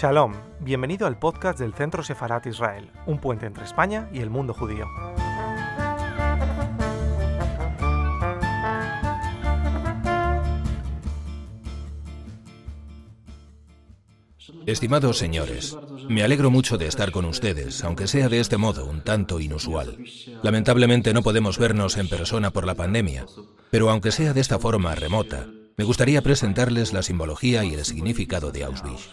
Shalom, 0.00 0.32
bienvenido 0.60 1.08
al 1.08 1.18
podcast 1.18 1.58
del 1.58 1.74
Centro 1.74 2.04
Sefarat 2.04 2.46
Israel, 2.46 2.88
un 3.06 3.18
puente 3.18 3.46
entre 3.46 3.64
España 3.64 4.08
y 4.12 4.20
el 4.20 4.30
mundo 4.30 4.54
judío. 4.54 4.86
Estimados 14.66 15.18
señores, 15.18 15.76
me 16.08 16.22
alegro 16.22 16.52
mucho 16.52 16.78
de 16.78 16.86
estar 16.86 17.10
con 17.10 17.24
ustedes, 17.24 17.82
aunque 17.82 18.06
sea 18.06 18.28
de 18.28 18.38
este 18.38 18.56
modo 18.56 18.86
un 18.86 19.00
tanto 19.00 19.40
inusual. 19.40 19.98
Lamentablemente 20.44 21.12
no 21.12 21.22
podemos 21.22 21.58
vernos 21.58 21.96
en 21.96 22.08
persona 22.08 22.52
por 22.52 22.68
la 22.68 22.76
pandemia, 22.76 23.26
pero 23.72 23.90
aunque 23.90 24.12
sea 24.12 24.32
de 24.32 24.42
esta 24.42 24.60
forma 24.60 24.94
remota, 24.94 25.48
me 25.76 25.84
gustaría 25.84 26.22
presentarles 26.22 26.92
la 26.92 27.02
simbología 27.02 27.64
y 27.64 27.74
el 27.74 27.84
significado 27.84 28.52
de 28.52 28.62
Auschwitz. 28.62 29.08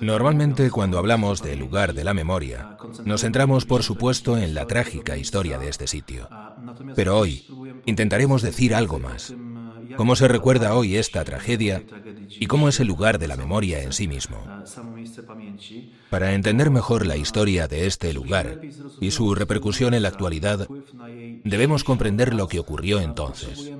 Normalmente 0.00 0.70
cuando 0.70 0.98
hablamos 0.98 1.42
del 1.42 1.58
lugar 1.58 1.94
de 1.94 2.04
la 2.04 2.14
memoria, 2.14 2.76
nos 3.04 3.22
centramos 3.22 3.64
por 3.64 3.82
supuesto 3.82 4.36
en 4.36 4.54
la 4.54 4.66
trágica 4.66 5.16
historia 5.16 5.58
de 5.58 5.68
este 5.68 5.86
sitio. 5.86 6.28
Pero 6.94 7.18
hoy 7.18 7.46
intentaremos 7.84 8.42
decir 8.42 8.74
algo 8.74 8.98
más. 8.98 9.34
¿Cómo 9.96 10.16
se 10.16 10.28
recuerda 10.28 10.74
hoy 10.74 10.96
esta 10.96 11.24
tragedia 11.24 11.84
y 12.28 12.46
cómo 12.46 12.68
es 12.68 12.80
el 12.80 12.88
lugar 12.88 13.18
de 13.18 13.28
la 13.28 13.36
memoria 13.36 13.82
en 13.82 13.92
sí 13.92 14.08
mismo? 14.08 14.44
Para 16.10 16.34
entender 16.34 16.70
mejor 16.70 17.06
la 17.06 17.16
historia 17.16 17.68
de 17.68 17.86
este 17.86 18.12
lugar 18.12 18.60
y 19.00 19.10
su 19.10 19.34
repercusión 19.34 19.94
en 19.94 20.02
la 20.02 20.08
actualidad, 20.08 20.68
debemos 21.44 21.84
comprender 21.84 22.34
lo 22.34 22.48
que 22.48 22.58
ocurrió 22.58 23.00
entonces. 23.00 23.72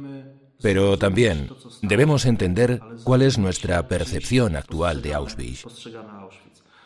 Pero 0.62 0.98
también 0.98 1.50
debemos 1.82 2.24
entender 2.24 2.80
cuál 3.04 3.22
es 3.22 3.38
nuestra 3.38 3.86
percepción 3.88 4.56
actual 4.56 5.02
de 5.02 5.14
Auschwitz. 5.14 5.64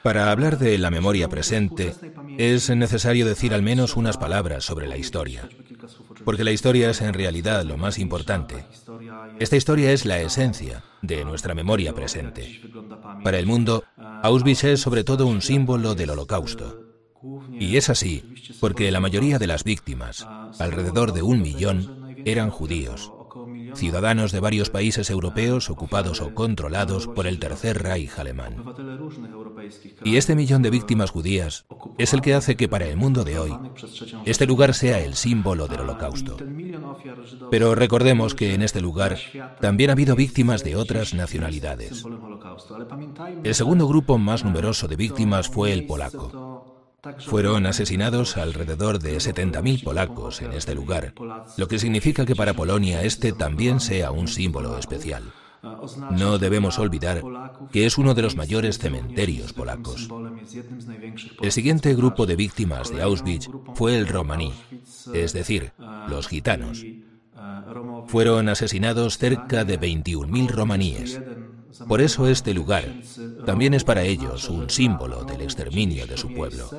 Para 0.03 0.31
hablar 0.31 0.59
de 0.59 0.79
la 0.79 0.91
memoria 0.91 1.29
presente, 1.29 1.95
es 2.39 2.71
necesario 2.71 3.27
decir 3.27 3.53
al 3.53 3.62
menos 3.62 3.97
unas 3.97 4.17
palabras 4.17 4.65
sobre 4.65 4.89
la 4.89 4.97
historia, 4.97 5.49
porque 6.25 6.43
la 6.43 6.53
historia 6.53 6.89
es 6.91 7.03
en 7.03 7.12
realidad 7.12 7.65
lo 7.65 7.77
más 7.77 7.99
importante. 7.99 8.65
Esta 9.39 9.57
historia 9.57 9.93
es 9.93 10.07
la 10.07 10.19
esencia 10.21 10.84
de 11.03 11.25
nuestra 11.25 11.55
memoria 11.55 11.93
presente. 11.93 12.62
Para 13.23 13.39
el 13.39 13.47
mundo, 13.47 13.84
Auschwitz 14.23 14.65
es 14.65 14.81
sobre 14.81 15.05
todo 15.05 15.27
un 15.27 15.43
símbolo 15.43 15.95
del 15.95 16.11
holocausto. 16.11 16.81
Y 17.53 17.77
es 17.77 17.91
así 17.91 18.34
porque 18.59 18.91
la 18.91 19.01
mayoría 19.01 19.39
de 19.39 19.47
las 19.47 19.65
víctimas, 19.65 20.27
alrededor 20.59 21.12
de 21.12 21.23
un 21.23 21.43
millón, 21.43 22.17
eran 22.25 22.51
judíos 22.51 23.12
ciudadanos 23.75 24.33
de 24.33 24.41
varios 24.41 24.71
países 24.71 25.11
europeos 25.11 25.71
ocupados 25.71 26.21
o 26.21 26.35
controlados 26.35 27.07
por 27.07 27.27
el 27.27 27.39
Tercer 27.39 27.83
Reich 27.83 28.19
alemán. 28.19 28.62
Y 30.05 30.17
este 30.17 30.35
millón 30.35 30.62
de 30.62 30.71
víctimas 30.71 31.11
judías 31.11 31.67
es 31.99 32.12
el 32.15 32.21
que 32.21 32.35
hace 32.35 32.57
que 32.57 32.69
para 32.69 32.87
el 32.87 32.97
mundo 32.97 33.25
de 33.25 33.39
hoy 33.39 33.57
este 34.25 34.47
lugar 34.47 34.75
sea 34.75 35.01
el 35.01 35.15
símbolo 35.15 35.67
del 35.67 35.81
holocausto. 35.81 36.37
Pero 37.51 37.75
recordemos 37.75 38.35
que 38.35 38.55
en 38.55 38.62
este 38.62 38.81
lugar 38.81 39.19
también 39.61 39.91
ha 39.91 39.93
habido 39.95 40.17
víctimas 40.17 40.65
de 40.65 40.77
otras 40.77 41.15
nacionalidades. 41.15 42.05
El 43.45 43.55
segundo 43.55 43.87
grupo 43.87 44.19
más 44.19 44.45
numeroso 44.45 44.89
de 44.89 44.97
víctimas 44.97 45.49
fue 45.49 45.73
el 45.73 45.87
polaco. 45.87 46.50
Fueron 47.27 47.67
asesinados 47.67 48.37
alrededor 48.37 48.98
de 48.98 49.17
70.000 49.17 49.84
polacos 49.84 50.43
en 50.43 50.53
este 50.53 50.75
lugar, 50.75 51.15
lo 51.56 51.69
que 51.69 51.78
significa 51.78 52.27
que 52.27 52.37
para 52.37 52.55
Polonia 52.55 53.03
este 53.03 53.33
también 53.33 53.81
sea 53.81 54.11
un 54.11 54.28
símbolo 54.28 54.77
especial. 54.78 55.33
No 56.11 56.38
debemos 56.38 56.78
olvidar 56.78 57.22
que 57.71 57.87
es 57.87 57.99
uno 57.99 58.15
de 58.15 58.22
los 58.22 58.37
mayores 58.37 58.78
cementerios 58.78 59.53
polacos. 59.53 60.09
El 61.43 61.53
siguiente 61.53 61.94
grupo 61.94 62.27
de 62.27 62.37
víctimas 62.37 62.91
de 62.91 63.03
Auschwitz 63.03 63.49
fue 63.75 63.97
el 63.97 64.06
romaní, 64.06 64.53
es 65.12 65.32
decir, 65.32 65.72
los 66.09 66.28
gitanos. 66.28 66.84
Fueron 68.06 68.49
asesinados 68.49 69.19
cerca 69.19 69.65
de 69.65 69.78
21.000 69.78 70.49
romaníes. 70.49 71.21
Por 71.88 72.00
eso 72.00 72.28
este 72.28 72.54
lugar 72.54 72.84
también 73.47 73.75
es 73.75 73.84
para 73.84 74.03
ellos 74.03 74.48
un 74.48 74.70
símbolo 74.70 75.25
del 75.25 75.42
exterminio 75.42 76.06
de 76.06 76.16
su 76.16 76.32
pueblo. 76.32 76.70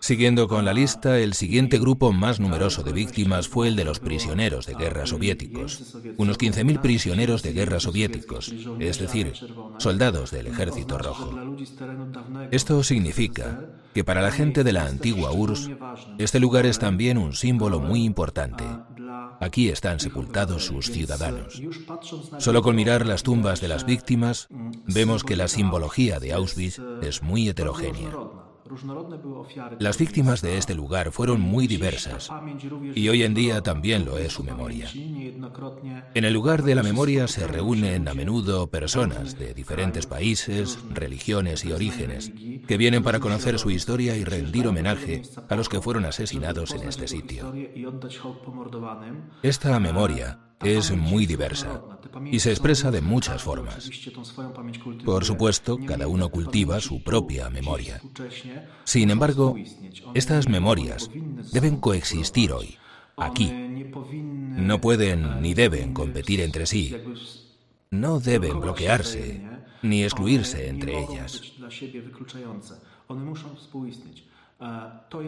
Siguiendo 0.00 0.48
con 0.48 0.64
la 0.64 0.72
lista, 0.72 1.18
el 1.18 1.34
siguiente 1.34 1.78
grupo 1.78 2.12
más 2.12 2.40
numeroso 2.40 2.82
de 2.82 2.92
víctimas 2.92 3.48
fue 3.48 3.68
el 3.68 3.76
de 3.76 3.84
los 3.84 4.00
prisioneros 4.00 4.66
de 4.66 4.74
guerra 4.74 5.06
soviéticos. 5.06 5.94
Unos 6.16 6.38
15.000 6.38 6.80
prisioneros 6.80 7.42
de 7.42 7.52
guerra 7.52 7.78
soviéticos, 7.78 8.52
es 8.80 8.98
decir, 8.98 9.34
soldados 9.78 10.30
del 10.32 10.48
Ejército 10.48 10.98
Rojo. 10.98 11.56
Esto 12.50 12.82
significa 12.82 13.60
que 13.94 14.04
para 14.04 14.22
la 14.22 14.32
gente 14.32 14.64
de 14.64 14.72
la 14.72 14.86
antigua 14.86 15.32
URSS, 15.32 15.70
este 16.18 16.40
lugar 16.40 16.66
es 16.66 16.78
también 16.78 17.18
un 17.18 17.34
símbolo 17.34 17.78
muy 17.78 18.04
importante. 18.04 18.64
Aquí 19.40 19.70
están 19.70 20.00
sepultados 20.00 20.66
sus 20.66 20.90
ciudadanos. 20.90 21.62
Solo 22.38 22.62
con 22.62 22.76
mirar 22.76 23.06
las 23.06 23.22
tumbas 23.22 23.60
de 23.60 23.68
las 23.68 23.86
víctimas, 23.86 24.48
vemos 24.86 25.24
que 25.24 25.36
la 25.36 25.48
simbología 25.48 26.20
de 26.20 26.32
Auschwitz 26.34 26.78
es 27.02 27.22
muy 27.22 27.48
heterogénea. 27.48 28.12
Las 29.78 29.98
víctimas 29.98 30.42
de 30.42 30.58
este 30.58 30.74
lugar 30.74 31.12
fueron 31.12 31.40
muy 31.40 31.66
diversas 31.66 32.30
y 32.94 33.08
hoy 33.08 33.22
en 33.22 33.34
día 33.34 33.62
también 33.62 34.04
lo 34.04 34.18
es 34.18 34.32
su 34.32 34.44
memoria. 34.44 34.88
En 36.14 36.24
el 36.24 36.32
lugar 36.32 36.62
de 36.62 36.74
la 36.74 36.82
memoria 36.82 37.26
se 37.28 37.46
reúnen 37.46 38.08
a 38.08 38.14
menudo 38.14 38.68
personas 38.68 39.38
de 39.38 39.54
diferentes 39.54 40.06
países, 40.06 40.78
religiones 40.90 41.64
y 41.64 41.72
orígenes 41.72 42.32
que 42.66 42.76
vienen 42.76 43.02
para 43.02 43.20
conocer 43.20 43.58
su 43.58 43.70
historia 43.70 44.16
y 44.16 44.24
rendir 44.24 44.66
homenaje 44.66 45.22
a 45.48 45.56
los 45.56 45.68
que 45.68 45.80
fueron 45.80 46.04
asesinados 46.04 46.72
en 46.72 46.88
este 46.88 47.08
sitio. 47.08 47.52
Esta 49.42 49.80
memoria 49.80 50.49
es 50.62 50.90
muy 50.90 51.26
diversa 51.26 51.82
y 52.30 52.40
se 52.40 52.50
expresa 52.50 52.90
de 52.90 53.00
muchas 53.00 53.42
formas. 53.42 53.90
Por 55.04 55.24
supuesto, 55.24 55.78
cada 55.86 56.06
uno 56.06 56.28
cultiva 56.28 56.80
su 56.80 57.02
propia 57.02 57.50
memoria. 57.50 58.00
Sin 58.84 59.10
embargo, 59.10 59.56
estas 60.14 60.48
memorias 60.48 61.10
deben 61.52 61.76
coexistir 61.76 62.52
hoy, 62.52 62.76
aquí. 63.16 63.50
No 64.22 64.80
pueden 64.80 65.40
ni 65.40 65.54
deben 65.54 65.94
competir 65.94 66.40
entre 66.40 66.66
sí. 66.66 66.94
No 67.90 68.20
deben 68.20 68.60
bloquearse 68.60 69.42
ni 69.82 70.04
excluirse 70.04 70.68
entre 70.68 71.02
ellas. 71.02 71.40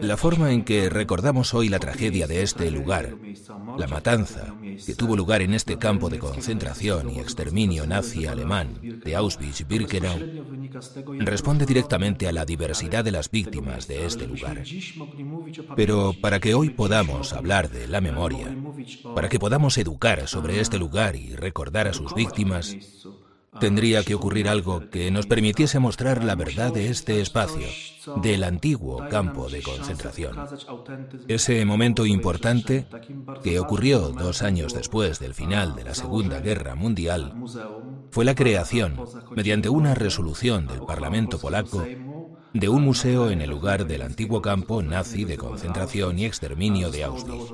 La 0.01 0.15
forma 0.15 0.51
en 0.51 0.63
que 0.63 0.89
recordamos 0.89 1.55
hoy 1.55 1.67
la 1.67 1.79
tragedia 1.79 2.27
de 2.27 2.43
este 2.43 2.69
lugar, 2.69 3.15
la 3.77 3.87
matanza 3.87 4.53
que 4.85 4.93
tuvo 4.93 5.15
lugar 5.15 5.41
en 5.41 5.55
este 5.55 5.79
campo 5.79 6.09
de 6.09 6.19
concentración 6.19 7.09
y 7.09 7.19
exterminio 7.19 7.87
nazi 7.87 8.27
alemán 8.27 8.79
de 8.81 9.15
Auschwitz-Birkenau, 9.15 10.19
responde 11.19 11.65
directamente 11.65 12.27
a 12.27 12.31
la 12.31 12.45
diversidad 12.45 13.03
de 13.03 13.11
las 13.11 13.31
víctimas 13.31 13.87
de 13.87 14.05
este 14.05 14.27
lugar. 14.27 14.63
Pero 15.75 16.13
para 16.21 16.39
que 16.39 16.53
hoy 16.53 16.69
podamos 16.69 17.33
hablar 17.33 17.71
de 17.71 17.87
la 17.87 18.01
memoria, 18.01 18.55
para 19.15 19.29
que 19.29 19.39
podamos 19.39 19.77
educar 19.79 20.27
sobre 20.27 20.59
este 20.59 20.77
lugar 20.77 21.15
y 21.15 21.35
recordar 21.35 21.87
a 21.87 21.93
sus 21.93 22.13
víctimas, 22.13 22.77
Tendría 23.59 24.03
que 24.03 24.15
ocurrir 24.15 24.49
algo 24.49 24.89
que 24.89 25.11
nos 25.11 25.27
permitiese 25.27 25.79
mostrar 25.79 26.23
la 26.23 26.35
verdad 26.35 26.73
de 26.73 26.89
este 26.89 27.21
espacio, 27.21 27.67
del 28.21 28.43
antiguo 28.43 29.07
campo 29.09 29.49
de 29.49 29.61
concentración. 29.61 30.37
Ese 31.27 31.63
momento 31.65 32.05
importante, 32.05 32.87
que 33.43 33.59
ocurrió 33.59 34.09
dos 34.09 34.41
años 34.41 34.73
después 34.73 35.19
del 35.19 35.33
final 35.33 35.75
de 35.75 35.83
la 35.83 35.95
Segunda 35.95 36.39
Guerra 36.39 36.75
Mundial, 36.75 37.33
fue 38.11 38.25
la 38.25 38.35
creación, 38.35 38.99
mediante 39.35 39.69
una 39.69 39.93
resolución 39.93 40.67
del 40.67 40.81
Parlamento 40.81 41.39
polaco, 41.39 41.85
de 42.53 42.69
un 42.69 42.83
museo 42.83 43.31
en 43.31 43.41
el 43.41 43.49
lugar 43.49 43.87
del 43.87 44.03
antiguo 44.03 44.41
campo 44.41 44.81
nazi 44.83 45.25
de 45.25 45.37
concentración 45.37 46.19
y 46.19 46.25
exterminio 46.25 46.91
de 46.91 47.03
Auschwitz. 47.03 47.53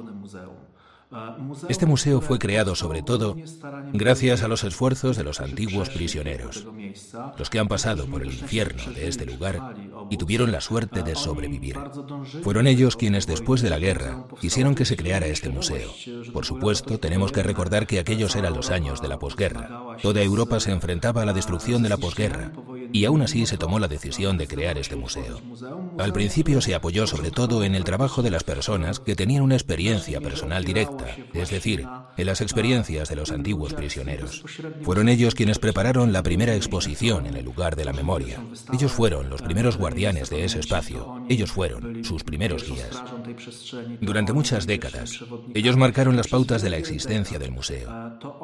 Este 1.70 1.88
museo 1.88 2.22
fue 2.22 2.38
creado 2.38 2.76
sobre 2.76 3.02
todo 3.02 3.36
gracias 3.94 4.44
a 4.44 4.48
los 4.48 4.64
esfuerzos 4.64 5.18
de 5.18 5.24
los 5.24 5.40
antiguos 5.40 5.90
prisioneros, 5.90 6.68
los 7.38 7.50
que 7.50 7.60
han 7.60 7.68
pasado 7.68 8.06
por 8.06 8.22
el 8.22 8.32
infierno 8.32 8.84
de 8.94 9.08
este 9.08 9.26
lugar 9.26 9.76
y 10.12 10.18
tuvieron 10.18 10.52
la 10.52 10.62
suerte 10.62 11.02
de 11.02 11.16
sobrevivir. 11.16 11.80
Fueron 12.44 12.68
ellos 12.68 12.96
quienes 12.96 13.26
después 13.26 13.62
de 13.62 13.72
la 13.72 13.80
guerra 13.80 14.28
quisieron 14.40 14.76
que 14.76 14.86
se 14.86 14.98
creara 14.98 15.26
este 15.26 15.50
museo. 15.50 15.92
Por 16.32 16.46
supuesto, 16.46 17.00
tenemos 17.00 17.32
que 17.32 17.44
recordar 17.44 17.88
que 17.88 18.00
aquellos 18.00 18.36
eran 18.36 18.54
los 18.54 18.70
años 18.70 19.02
de 19.02 19.08
la 19.08 19.18
posguerra. 19.18 19.98
Toda 20.02 20.22
Europa 20.22 20.60
se 20.60 20.72
enfrentaba 20.72 21.24
a 21.24 21.26
la 21.26 21.34
destrucción 21.34 21.82
de 21.82 21.90
la 21.90 21.98
posguerra 21.98 22.52
y 22.92 23.06
aún 23.06 23.22
así 23.22 23.46
se 23.46 23.58
tomó 23.58 23.80
la 23.80 23.88
decisión 23.88 24.38
de 24.38 24.48
crear 24.48 24.78
este 24.78 24.96
museo. 24.96 25.42
Al 25.98 26.14
principio 26.14 26.62
se 26.62 26.76
apoyó 26.76 27.08
sobre 27.08 27.32
todo 27.32 27.64
en 27.64 27.76
el 27.76 27.84
trabajo 27.84 28.22
de 28.22 28.32
las 28.32 28.44
personas 28.44 29.00
que 29.00 29.16
tenían 29.16 29.44
una 29.44 29.56
experiencia 29.56 30.22
personal 30.22 30.64
directa, 30.64 31.16
es 31.34 31.50
decir, 31.50 31.86
en 32.18 32.26
las 32.26 32.42
experiencias 32.42 33.10
de 33.10 33.16
los 33.16 33.32
antiguos 33.32 33.74
prisioneros. 33.74 34.44
Fueron 34.82 35.10
ellos 35.10 35.36
quienes 35.36 35.60
prepararon 35.60 36.14
la 36.14 36.24
primera 36.24 36.56
exposición 36.56 37.26
en 37.26 37.36
el 37.36 37.46
lugar 37.46 37.76
de 37.76 37.86
la 37.86 37.94
memoria. 37.94 38.44
Ellos 38.74 38.92
fueron 38.92 39.30
los 39.30 39.42
primeros 39.42 39.78
guardianes 39.78 40.30
de 40.30 40.46
ese 40.46 40.60
espacio. 40.60 41.24
Ellos 41.30 41.52
fueron 41.52 42.04
sus 42.04 42.24
primeros 42.24 42.66
guías. 42.66 43.02
Durante 44.02 44.34
muchas 44.34 44.66
décadas, 44.66 45.24
ellos 45.54 45.78
marcaron 45.78 46.16
las 46.16 46.28
pautas 46.28 46.62
de 46.62 46.70
la 46.70 46.78
existencia 46.78 47.40
del 47.40 47.52
museo. 47.52 47.90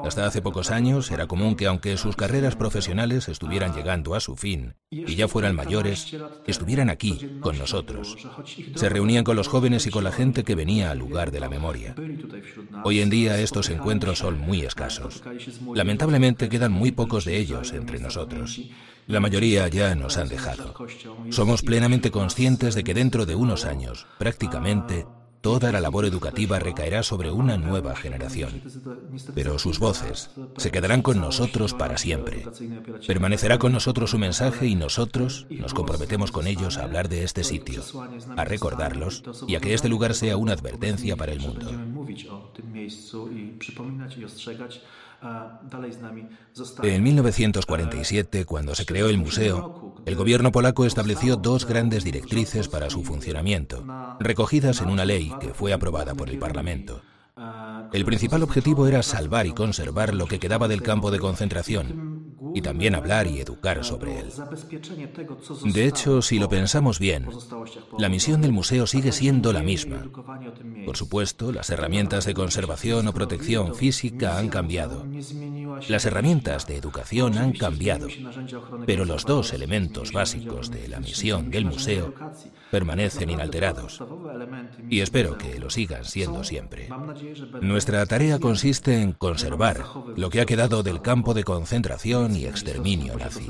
Hasta 0.03 0.25
hace 0.25 0.41
pocos 0.41 0.71
años 0.71 1.11
era 1.11 1.27
común 1.27 1.55
que 1.55 1.67
aunque 1.67 1.97
sus 1.97 2.15
carreras 2.15 2.55
profesionales 2.55 3.27
estuvieran 3.27 3.73
llegando 3.73 4.15
a 4.15 4.19
su 4.19 4.35
fin 4.35 4.75
y 4.89 5.15
ya 5.15 5.27
fueran 5.27 5.55
mayores, 5.55 6.15
estuvieran 6.47 6.89
aquí 6.89 7.39
con 7.41 7.57
nosotros. 7.57 8.17
Se 8.75 8.89
reunían 8.89 9.23
con 9.23 9.35
los 9.35 9.47
jóvenes 9.47 9.85
y 9.87 9.89
con 9.89 10.03
la 10.03 10.11
gente 10.11 10.43
que 10.43 10.55
venía 10.55 10.91
al 10.91 10.99
lugar 10.99 11.31
de 11.31 11.39
la 11.39 11.49
memoria. 11.49 11.95
Hoy 12.83 13.01
en 13.01 13.09
día 13.09 13.39
estos 13.39 13.69
encuentros 13.69 14.19
son 14.19 14.39
muy 14.39 14.61
escasos. 14.61 15.23
Lamentablemente 15.73 16.49
quedan 16.49 16.71
muy 16.71 16.91
pocos 16.91 17.25
de 17.25 17.37
ellos 17.37 17.73
entre 17.73 17.99
nosotros. 17.99 18.61
La 19.07 19.19
mayoría 19.19 19.67
ya 19.67 19.93
nos 19.95 20.17
han 20.17 20.29
dejado. 20.29 20.73
Somos 21.29 21.61
plenamente 21.61 22.11
conscientes 22.11 22.73
de 22.75 22.83
que 22.83 22.93
dentro 22.93 23.25
de 23.25 23.35
unos 23.35 23.65
años, 23.65 24.07
prácticamente, 24.17 25.05
toda 25.41 25.71
la 25.71 25.79
labor 25.79 26.05
educativa 26.05 26.57
recaerá 26.57 27.03
sobre 27.03 27.29
una 27.29 27.55
nueva 27.55 27.95
generación. 27.95 28.63
Pero 29.35 29.59
sus 29.59 29.77
voces 29.77 30.31
se 30.57 30.71
quedarán 30.71 31.03
con 31.03 31.21
nosotros 31.21 31.75
para 31.75 31.99
siempre. 31.99 32.47
Permanecerá 33.05 33.59
con 33.59 33.71
nosotros 33.71 34.09
su 34.09 34.17
mensaje 34.17 34.65
y 34.65 34.73
nosotros 34.73 35.45
nos 35.51 35.75
comprometemos 35.75 36.31
con 36.31 36.47
ellos 36.47 36.79
a 36.79 36.85
hablar 36.85 37.09
de 37.09 37.23
este 37.23 37.43
sitio, 37.43 37.83
a 38.35 38.43
recordarlos 38.43 39.21
y 39.47 39.53
a 39.53 39.59
que 39.59 39.75
este 39.75 39.87
lugar 39.87 40.15
sea 40.15 40.35
una 40.35 40.53
advertencia 40.53 41.15
para 41.15 41.33
el 41.33 41.41
mundo. 41.41 41.69
En 46.83 47.03
1947, 47.03 48.45
cuando 48.45 48.75
se 48.75 48.85
creó 48.85 49.09
el 49.09 49.17
museo, 49.17 49.95
el 50.05 50.15
gobierno 50.15 50.51
polaco 50.51 50.85
estableció 50.85 51.35
dos 51.35 51.65
grandes 51.65 52.03
directrices 52.03 52.67
para 52.67 52.89
su 52.89 53.03
funcionamiento, 53.03 53.85
recogidas 54.19 54.81
en 54.81 54.89
una 54.89 55.05
ley 55.05 55.31
que 55.39 55.53
fue 55.53 55.73
aprobada 55.73 56.13
por 56.15 56.29
el 56.29 56.39
Parlamento. 56.39 57.01
El 57.91 58.05
principal 58.05 58.43
objetivo 58.43 58.87
era 58.87 59.03
salvar 59.03 59.45
y 59.45 59.51
conservar 59.51 60.13
lo 60.13 60.25
que 60.25 60.39
quedaba 60.39 60.69
del 60.69 60.81
campo 60.81 61.11
de 61.11 61.19
concentración 61.19 62.25
y 62.53 62.61
también 62.61 62.95
hablar 62.95 63.27
y 63.27 63.41
educar 63.41 63.83
sobre 63.83 64.19
él. 64.19 64.31
De 65.65 65.85
hecho, 65.85 66.21
si 66.21 66.39
lo 66.39 66.47
pensamos 66.47 66.99
bien, 66.99 67.27
la 67.99 68.07
misión 68.07 68.41
del 68.41 68.53
museo 68.53 68.87
sigue 68.87 69.11
siendo 69.11 69.51
la 69.51 69.61
misma. 69.61 70.09
Por 70.85 70.95
supuesto, 70.95 71.51
las 71.51 71.69
herramientas 71.69 72.25
de 72.25 72.33
conservación 72.33 73.07
o 73.09 73.13
protección 73.13 73.75
física 73.75 74.37
han 74.37 74.47
cambiado. 74.47 75.05
Las 75.87 76.05
herramientas 76.05 76.67
de 76.67 76.77
educación 76.77 77.37
han 77.37 77.53
cambiado, 77.53 78.07
pero 78.85 79.05
los 79.05 79.25
dos 79.25 79.53
elementos 79.53 80.11
básicos 80.11 80.71
de 80.71 80.87
la 80.87 80.99
misión 80.99 81.49
del 81.49 81.65
museo 81.65 82.13
permanecen 82.71 83.29
inalterados 83.29 84.03
y 84.89 85.01
espero 85.01 85.37
que 85.37 85.59
lo 85.59 85.69
sigan 85.69 86.05
siendo 86.05 86.43
siempre. 86.43 86.89
Nuestra 87.61 88.05
tarea 88.05 88.39
consiste 88.39 89.01
en 89.01 89.13
conservar 89.13 89.83
lo 90.15 90.29
que 90.29 90.41
ha 90.41 90.45
quedado 90.45 90.83
del 90.83 91.01
campo 91.01 91.33
de 91.33 91.43
concentración 91.43 92.35
y 92.35 92.45
exterminio 92.45 93.17
nazi. 93.17 93.49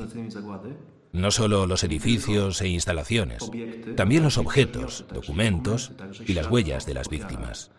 No 1.12 1.32
solo 1.32 1.66
los 1.66 1.84
edificios 1.84 2.62
e 2.62 2.68
instalaciones, 2.68 3.50
también 3.96 4.24
los 4.24 4.38
objetos, 4.38 5.06
documentos 5.14 5.94
y 6.26 6.34
las 6.34 6.50
huellas 6.50 6.86
de 6.86 6.94
las 6.94 7.08
víctimas. 7.08 7.72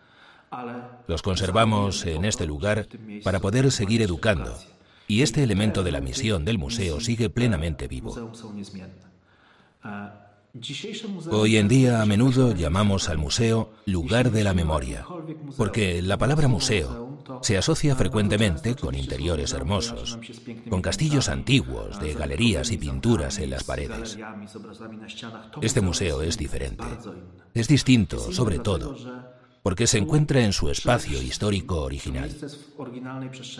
Los 1.07 1.21
conservamos 1.21 2.05
en 2.05 2.25
este 2.25 2.45
lugar 2.45 2.87
para 3.23 3.39
poder 3.39 3.71
seguir 3.71 4.01
educando, 4.01 4.57
y 5.07 5.21
este 5.21 5.43
elemento 5.43 5.83
de 5.83 5.91
la 5.91 6.01
misión 6.01 6.45
del 6.45 6.57
museo 6.57 6.99
sigue 6.99 7.29
plenamente 7.29 7.87
vivo. 7.87 8.15
Hoy 11.31 11.57
en 11.57 11.67
día 11.67 12.01
a 12.01 12.05
menudo 12.05 12.53
llamamos 12.53 13.09
al 13.09 13.17
museo 13.17 13.71
lugar 13.85 14.31
de 14.31 14.43
la 14.43 14.53
memoria, 14.53 15.05
porque 15.55 16.01
la 16.01 16.17
palabra 16.17 16.47
museo 16.47 17.19
se 17.41 17.57
asocia 17.57 17.95
frecuentemente 17.95 18.75
con 18.75 18.95
interiores 18.95 19.53
hermosos, 19.53 20.17
con 20.69 20.81
castillos 20.81 21.29
antiguos, 21.29 21.99
de 21.99 22.13
galerías 22.13 22.71
y 22.71 22.77
pinturas 22.77 23.37
en 23.37 23.49
las 23.51 23.63
paredes. 23.63 24.17
Este 25.61 25.81
museo 25.81 26.21
es 26.21 26.37
diferente. 26.37 26.85
Es 27.53 27.67
distinto, 27.67 28.31
sobre 28.31 28.59
todo, 28.59 28.95
porque 29.67 29.85
se 29.85 29.97
encuentra 29.97 30.39
en 30.39 30.53
su 30.53 30.69
espacio 30.69 31.21
histórico 31.21 31.81
original. 31.81 32.33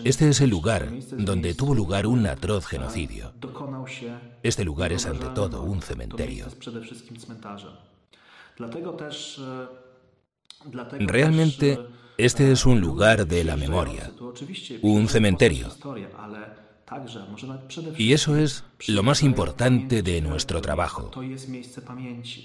Este 0.06 0.30
es 0.30 0.39
el 0.39 0.50
lugar 0.50 0.88
donde 1.12 1.54
tuvo 1.54 1.75
lugar 1.75 2.07
un 2.07 2.25
atroz 2.25 2.65
genocidio. 2.65 3.33
Este 4.42 4.63
lugar 4.63 4.94
es 4.94 5.06
ante 5.06 5.25
todo 5.36 5.63
un 5.63 5.81
cementerio. 5.81 6.45
Realmente, 11.01 11.77
este 12.18 12.54
es 12.54 12.65
un 12.65 12.80
lugar 12.80 13.27
de 13.27 13.44
la 13.44 13.57
memoria, 13.57 14.09
un 14.83 15.09
cementerio. 15.09 15.68
Y 17.98 18.13
eso 18.13 18.38
es 18.38 18.63
lo 18.88 19.04
más 19.04 19.24
importante 19.24 20.01
de 20.04 20.21
nuestro 20.21 20.62
trabajo. 20.62 21.12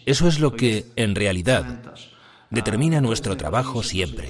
Eso 0.04 0.26
es 0.26 0.40
lo 0.40 0.52
que, 0.52 0.86
en 0.96 1.14
realidad, 1.14 1.94
determina 2.52 3.00
nuestro 3.00 3.36
trabajo 3.36 3.82
siempre. 3.82 4.28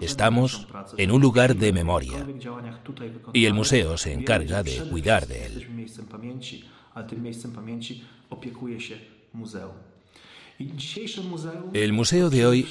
Estamos 0.00 0.66
en 0.96 1.10
un 1.10 1.20
lugar 1.20 1.56
de 1.56 1.72
memoria 1.72 2.26
y 3.32 3.44
el 3.44 3.52
museo 3.52 3.98
se 3.98 4.12
encarga 4.12 4.62
de 4.62 4.88
cuidar 4.88 5.26
de 5.26 5.46
él. 5.46 5.66
El 11.72 11.92
museo 11.92 12.30
de 12.30 12.46
hoy 12.46 12.68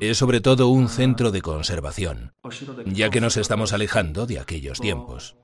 es 0.00 0.18
sobre 0.18 0.40
todo 0.40 0.68
un 0.68 0.88
centro 0.88 1.30
de 1.30 1.42
conservación, 1.42 2.32
ya 2.86 3.10
que 3.10 3.20
nos 3.20 3.36
estamos 3.36 3.72
alejando 3.72 4.26
de 4.26 4.38
aquellos 4.38 4.80
tiempos. 4.80 5.36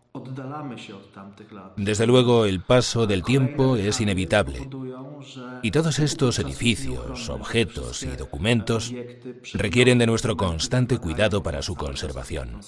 Desde 1.76 2.06
luego, 2.06 2.44
el 2.44 2.60
paso 2.60 3.06
del 3.06 3.22
tiempo 3.22 3.76
es 3.76 4.00
inevitable 4.00 4.68
y 5.62 5.70
todos 5.70 5.98
estos 5.98 6.38
edificios, 6.38 7.28
objetos 7.28 8.02
y 8.02 8.08
documentos 8.16 8.92
requieren 9.52 9.98
de 9.98 10.06
nuestro 10.06 10.36
constante 10.36 10.98
cuidado 10.98 11.42
para 11.42 11.62
su 11.62 11.74
conservación. 11.74 12.60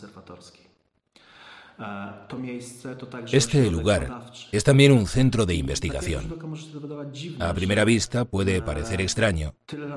Este 3.31 3.71
lugar 3.71 4.25
es 4.53 4.65
también 4.65 4.93
un 4.93 5.07
centro 5.07 5.47
de 5.47 5.55
investigación. 5.55 6.39
A 7.41 7.53
primera 7.55 7.85
vista 7.85 8.25
puede 8.25 8.63
parecer 8.63 9.01
extraño 9.01 9.55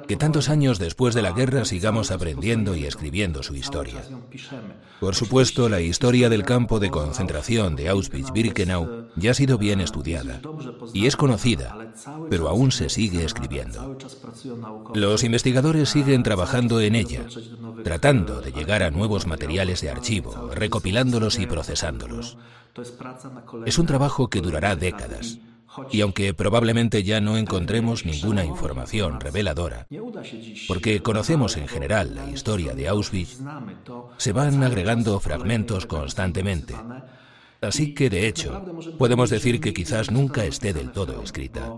que 0.07 0.15
tantos 0.15 0.49
años 0.49 0.79
después 0.79 1.13
de 1.15 1.21
la 1.21 1.31
guerra 1.31 1.65
sigamos 1.65 2.11
aprendiendo 2.11 2.75
y 2.75 2.85
escribiendo 2.85 3.43
su 3.43 3.55
historia. 3.55 4.01
Por 4.99 5.15
supuesto, 5.15 5.69
la 5.69 5.81
historia 5.81 6.29
del 6.29 6.43
campo 6.43 6.79
de 6.79 6.89
concentración 6.89 7.75
de 7.75 7.89
Auschwitz-Birkenau 7.89 9.09
ya 9.15 9.31
ha 9.31 9.33
sido 9.33 9.57
bien 9.57 9.81
estudiada 9.81 10.41
y 10.93 11.05
es 11.05 11.15
conocida, 11.15 11.93
pero 12.29 12.47
aún 12.47 12.71
se 12.71 12.89
sigue 12.89 13.23
escribiendo. 13.23 13.97
Los 14.93 15.23
investigadores 15.23 15.89
siguen 15.89 16.23
trabajando 16.23 16.79
en 16.79 16.95
ella, 16.95 17.25
tratando 17.83 18.41
de 18.41 18.51
llegar 18.51 18.83
a 18.83 18.91
nuevos 18.91 19.27
materiales 19.27 19.81
de 19.81 19.89
archivo, 19.89 20.49
recopilándolos 20.53 21.39
y 21.39 21.45
procesándolos 21.45 21.64
es 23.65 23.77
un 23.77 23.85
trabajo 23.85 24.29
que 24.29 24.41
durará 24.41 24.75
décadas. 24.75 25.39
Y 25.91 26.01
aunque 26.01 26.33
probablemente 26.33 27.03
ya 27.03 27.19
no 27.19 27.37
encontremos 27.37 28.05
ninguna 28.05 28.45
información 28.45 29.19
reveladora, 29.19 29.87
porque 30.67 31.01
conocemos 31.01 31.57
en 31.57 31.67
general 31.67 32.15
la 32.15 32.29
historia 32.29 32.73
de 32.73 32.87
Auschwitz, 32.87 33.39
se 34.17 34.31
van 34.31 34.63
agregando 34.63 35.19
fragmentos 35.19 35.85
constantemente. 35.85 36.75
Así 37.61 37.93
que, 37.93 38.09
de 38.09 38.27
hecho, 38.27 38.63
podemos 38.97 39.29
decir 39.29 39.59
que 39.59 39.73
quizás 39.73 40.11
nunca 40.11 40.45
esté 40.45 40.71
del 40.71 40.91
todo 40.91 41.21
escrita. 41.21 41.73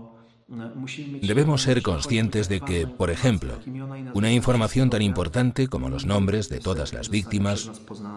Debemos 0.48 1.60
ser 1.60 1.82
conscientes 1.82 2.48
de 2.48 2.60
que, 2.60 2.86
por 2.86 3.10
ejemplo, 3.10 3.58
una 4.14 4.32
información 4.32 4.88
tan 4.88 5.02
importante 5.02 5.68
como 5.68 5.90
los 5.90 6.06
nombres 6.06 6.48
de 6.48 6.58
todas 6.58 6.94
las 6.94 7.10
víctimas, 7.10 7.70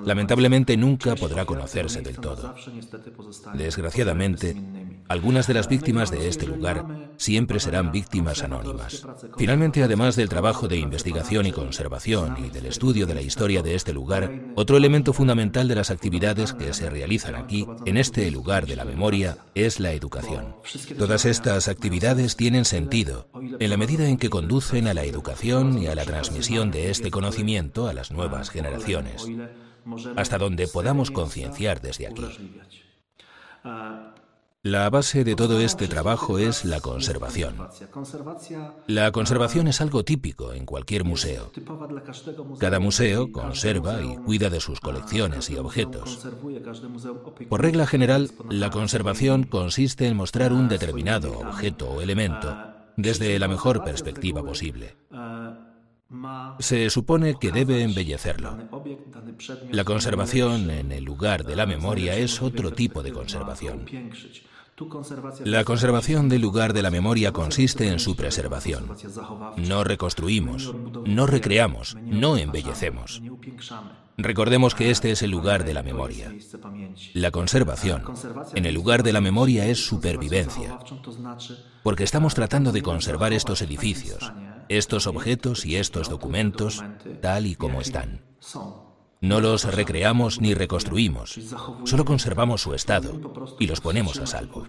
lamentablemente 0.05 0.77
nunca 0.77 1.15
podrá 1.17 1.43
conocerse 1.43 2.01
del 2.01 2.19
todo. 2.19 2.55
Desgraciadamente, 3.53 4.55
algunas 5.09 5.45
de 5.45 5.55
las 5.55 5.67
víctimas 5.67 6.09
de 6.09 6.29
este 6.29 6.47
lugar 6.47 7.11
siempre 7.17 7.59
serán 7.59 7.91
víctimas 7.91 8.43
anónimas. 8.43 9.05
Finalmente, 9.37 9.83
además 9.83 10.15
del 10.15 10.29
trabajo 10.29 10.69
de 10.69 10.77
investigación 10.77 11.45
y 11.47 11.51
conservación 11.51 12.37
y 12.45 12.49
del 12.49 12.67
estudio 12.67 13.05
de 13.07 13.15
la 13.15 13.21
historia 13.21 13.61
de 13.61 13.75
este 13.75 13.91
lugar, 13.91 14.31
otro 14.55 14.77
elemento 14.77 15.11
fundamental 15.11 15.67
de 15.67 15.75
las 15.75 15.91
actividades 15.91 16.53
que 16.53 16.73
se 16.73 16.89
realizan 16.89 17.35
aquí, 17.35 17.67
en 17.85 17.97
este 17.97 18.31
lugar 18.31 18.67
de 18.67 18.77
la 18.77 18.85
memoria, 18.85 19.37
es 19.53 19.81
la 19.81 19.91
educación. 19.91 20.55
Todas 20.97 21.25
estas 21.25 21.67
actividades 21.67 22.20
tienen 22.35 22.65
sentido 22.65 23.27
en 23.59 23.69
la 23.69 23.77
medida 23.77 24.07
en 24.07 24.17
que 24.17 24.29
conducen 24.29 24.87
a 24.87 24.93
la 24.93 25.03
educación 25.03 25.77
y 25.77 25.87
a 25.87 25.95
la 25.95 26.05
transmisión 26.05 26.71
de 26.71 26.89
este 26.89 27.11
conocimiento 27.11 27.87
a 27.87 27.93
las 27.93 28.11
nuevas 28.11 28.49
generaciones, 28.49 29.27
hasta 30.15 30.37
donde 30.37 30.67
podamos 30.67 31.11
concienciar 31.11 31.81
desde 31.81 32.07
aquí. 32.07 32.25
La 34.63 34.87
base 34.91 35.23
de 35.23 35.35
todo 35.35 35.59
este 35.59 35.87
trabajo 35.87 36.37
es 36.37 36.65
la 36.65 36.81
conservación. 36.81 37.67
La 38.85 39.11
conservación 39.11 39.67
es 39.67 39.81
algo 39.81 40.03
típico 40.03 40.53
en 40.53 40.67
cualquier 40.67 41.03
museo. 41.03 41.51
Cada 42.59 42.79
museo 42.79 43.31
conserva 43.31 44.03
y 44.03 44.17
cuida 44.17 44.51
de 44.51 44.59
sus 44.59 44.79
colecciones 44.79 45.49
y 45.49 45.57
objetos. 45.57 46.27
Por 47.49 47.63
regla 47.63 47.87
general, 47.87 48.29
la 48.51 48.69
conservación 48.69 49.45
consiste 49.45 50.05
en 50.05 50.15
mostrar 50.15 50.53
un 50.53 50.69
determinado 50.69 51.39
objeto 51.39 51.89
o 51.89 52.01
elemento 52.01 52.55
desde 52.97 53.39
la 53.39 53.47
mejor 53.47 53.83
perspectiva 53.83 54.43
posible. 54.43 54.95
Se 56.59 56.89
supone 56.91 57.39
que 57.39 57.51
debe 57.51 57.81
embellecerlo. 57.81 58.57
La 59.71 59.85
conservación 59.85 60.69
en 60.69 60.91
el 60.91 61.03
lugar 61.03 61.45
de 61.45 61.55
la 61.55 61.65
memoria 61.65 62.15
es 62.15 62.43
otro 62.43 62.71
tipo 62.71 63.01
de 63.01 63.11
conservación. 63.11 63.85
La 65.45 65.63
conservación 65.63 66.29
del 66.29 66.41
lugar 66.41 66.73
de 66.73 66.81
la 66.81 66.91
memoria 66.91 67.31
consiste 67.31 67.87
en 67.87 67.99
su 67.99 68.15
preservación. 68.15 68.95
No 69.57 69.83
reconstruimos, 69.83 70.73
no 71.05 71.27
recreamos, 71.27 71.97
no 72.01 72.37
embellecemos. 72.37 73.21
Recordemos 74.17 74.75
que 74.75 74.91
este 74.91 75.11
es 75.11 75.21
el 75.21 75.31
lugar 75.31 75.63
de 75.65 75.73
la 75.73 75.83
memoria. 75.83 76.33
La 77.13 77.31
conservación 77.31 78.03
en 78.55 78.65
el 78.65 78.75
lugar 78.75 79.03
de 79.03 79.13
la 79.13 79.21
memoria 79.21 79.65
es 79.65 79.85
supervivencia, 79.85 80.79
porque 81.83 82.03
estamos 82.03 82.35
tratando 82.35 82.71
de 82.71 82.81
conservar 82.81 83.33
estos 83.33 83.61
edificios, 83.61 84.31
estos 84.69 85.07
objetos 85.07 85.65
y 85.65 85.77
estos 85.77 86.09
documentos 86.09 86.83
tal 87.21 87.45
y 87.47 87.55
como 87.55 87.81
están. 87.81 88.21
No 89.21 89.39
los 89.39 89.63
recreamos 89.65 90.41
ni 90.41 90.55
reconstruimos, 90.55 91.39
solo 91.85 92.05
conservamos 92.05 92.61
su 92.61 92.73
estado 92.73 93.19
y 93.59 93.67
los 93.67 93.79
ponemos 93.79 94.17
a 94.17 94.25
salvo. 94.25 94.67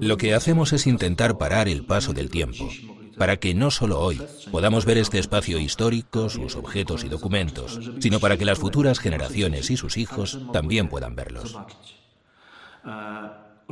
Lo 0.00 0.16
que 0.16 0.32
hacemos 0.32 0.72
es 0.72 0.86
intentar 0.86 1.36
parar 1.36 1.68
el 1.68 1.84
paso 1.84 2.14
del 2.14 2.30
tiempo, 2.30 2.70
para 3.18 3.36
que 3.36 3.52
no 3.52 3.70
solo 3.70 4.00
hoy 4.00 4.22
podamos 4.50 4.86
ver 4.86 4.96
este 4.96 5.18
espacio 5.18 5.58
histórico, 5.58 6.30
sus 6.30 6.56
objetos 6.56 7.04
y 7.04 7.10
documentos, 7.10 7.78
sino 7.98 8.18
para 8.18 8.38
que 8.38 8.46
las 8.46 8.58
futuras 8.58 8.98
generaciones 8.98 9.70
y 9.70 9.76
sus 9.76 9.98
hijos 9.98 10.38
también 10.54 10.88
puedan 10.88 11.14
verlos. 11.14 11.58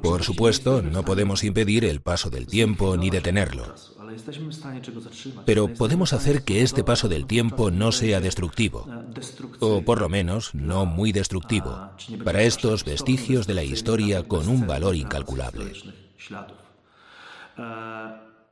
Por 0.02 0.23
supuesto, 0.23 0.83
no 0.83 1.05
podemos 1.05 1.45
impedir 1.45 1.85
el 1.85 2.00
paso 2.00 2.31
del 2.31 2.47
tiempo 2.47 2.97
ni 2.97 3.11
detenerlo, 3.11 3.75
pero 5.45 5.69
podemos 5.75 6.12
hacer 6.12 6.43
que 6.43 6.62
este 6.62 6.85
paso 6.85 7.09
del 7.09 7.26
tiempo 7.26 7.71
no 7.71 7.93
sea 7.93 8.21
destructivo, 8.21 8.87
o 9.61 9.83
por 9.83 10.00
lo 10.00 10.09
menos 10.09 10.55
no 10.55 10.87
muy 10.87 11.12
destructivo, 11.12 11.90
para 12.25 12.43
estos 12.43 12.85
vestigios 12.85 13.47
de 13.47 13.55
la 13.55 13.62
historia 13.62 14.23
con 14.23 14.49
un 14.49 14.67
valor 14.67 14.95
incalculable. 14.95 15.73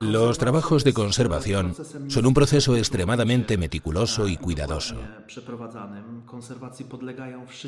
Los 0.00 0.36
trabajos 0.36 0.84
de 0.84 0.92
conservación 0.92 1.74
son 2.08 2.26
un 2.26 2.34
proceso 2.34 2.76
extremadamente 2.76 3.56
meticuloso 3.56 4.28
y 4.28 4.36
cuidadoso. 4.36 4.96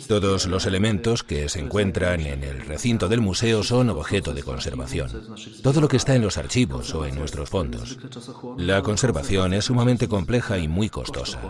Todos 0.07 0.47
los 0.47 0.67
elementos 0.67 1.23
que 1.23 1.49
se 1.49 1.61
encuentran 1.61 2.21
en 2.21 2.45
el 2.45 2.61
recinto 2.61 3.09
del 3.09 3.23
museo 3.23 3.63
son 3.63 3.89
objeto 3.89 4.35
de 4.35 4.43
conservación. 4.43 5.11
Todo 5.63 5.81
lo 5.81 5.89
que 5.89 5.97
está 5.97 6.15
en 6.15 6.23
los 6.23 6.37
archivos 6.37 6.95
o 6.95 7.07
en 7.07 7.15
nuestros 7.15 7.49
fondos. 7.49 7.99
La 8.59 8.83
conservación 8.83 9.55
es 9.55 9.65
sumamente 9.65 10.07
compleja 10.07 10.59
y 10.59 10.69
muy 10.69 10.91
costosa. 10.91 11.41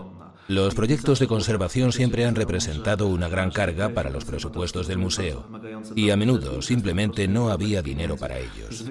Los 0.49 0.73
proyectos 0.73 1.19
de 1.19 1.27
conservación 1.27 1.91
siempre 1.91 2.25
han 2.25 2.33
representado 2.33 3.05
una 3.05 3.29
gran 3.29 3.51
carga 3.51 3.89
para 3.89 4.09
los 4.09 4.25
presupuestos 4.25 4.87
del 4.87 4.97
museo 4.97 5.47
y 5.95 6.09
a 6.09 6.17
menudo 6.17 6.63
simplemente 6.63 7.27
no 7.27 7.51
había 7.51 7.83
dinero 7.83 8.17
para 8.17 8.39
ellos. 8.39 8.83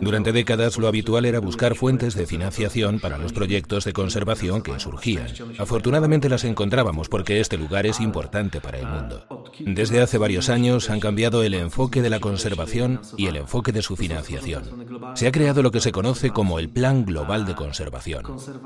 Durante 0.00 0.32
décadas 0.32 0.78
lo 0.78 0.88
habitual 0.88 1.09
era 1.18 1.40
buscar 1.40 1.74
fuentes 1.74 2.14
de 2.14 2.26
financiación 2.26 3.00
para 3.00 3.18
los 3.18 3.32
proyectos 3.32 3.84
de 3.84 3.92
conservación 3.92 4.62
que 4.62 4.78
surgían. 4.80 5.26
Afortunadamente 5.58 6.28
las 6.28 6.44
encontrábamos 6.44 7.08
porque 7.08 7.40
este 7.40 7.58
lugar 7.58 7.86
es 7.86 8.00
importante 8.00 8.60
para 8.60 8.78
el 8.78 8.86
mundo. 8.86 9.26
Desde 9.58 10.00
hace 10.00 10.18
varios 10.18 10.48
años 10.48 10.88
han 10.88 11.00
cambiado 11.00 11.42
el 11.42 11.54
enfoque 11.54 12.00
de 12.00 12.10
la 12.10 12.20
conservación 12.20 13.00
y 13.16 13.26
el 13.26 13.36
enfoque 13.36 13.72
de 13.72 13.82
su 13.82 13.96
financiación. 13.96 14.86
Se 15.14 15.26
ha 15.26 15.32
creado 15.32 15.62
lo 15.62 15.70
que 15.70 15.80
se 15.80 15.92
conoce 15.92 16.30
como 16.30 16.58
el 16.58 16.70
Plan 16.70 17.04
Global 17.04 17.44
de 17.44 17.54
Conservación. 17.54 18.24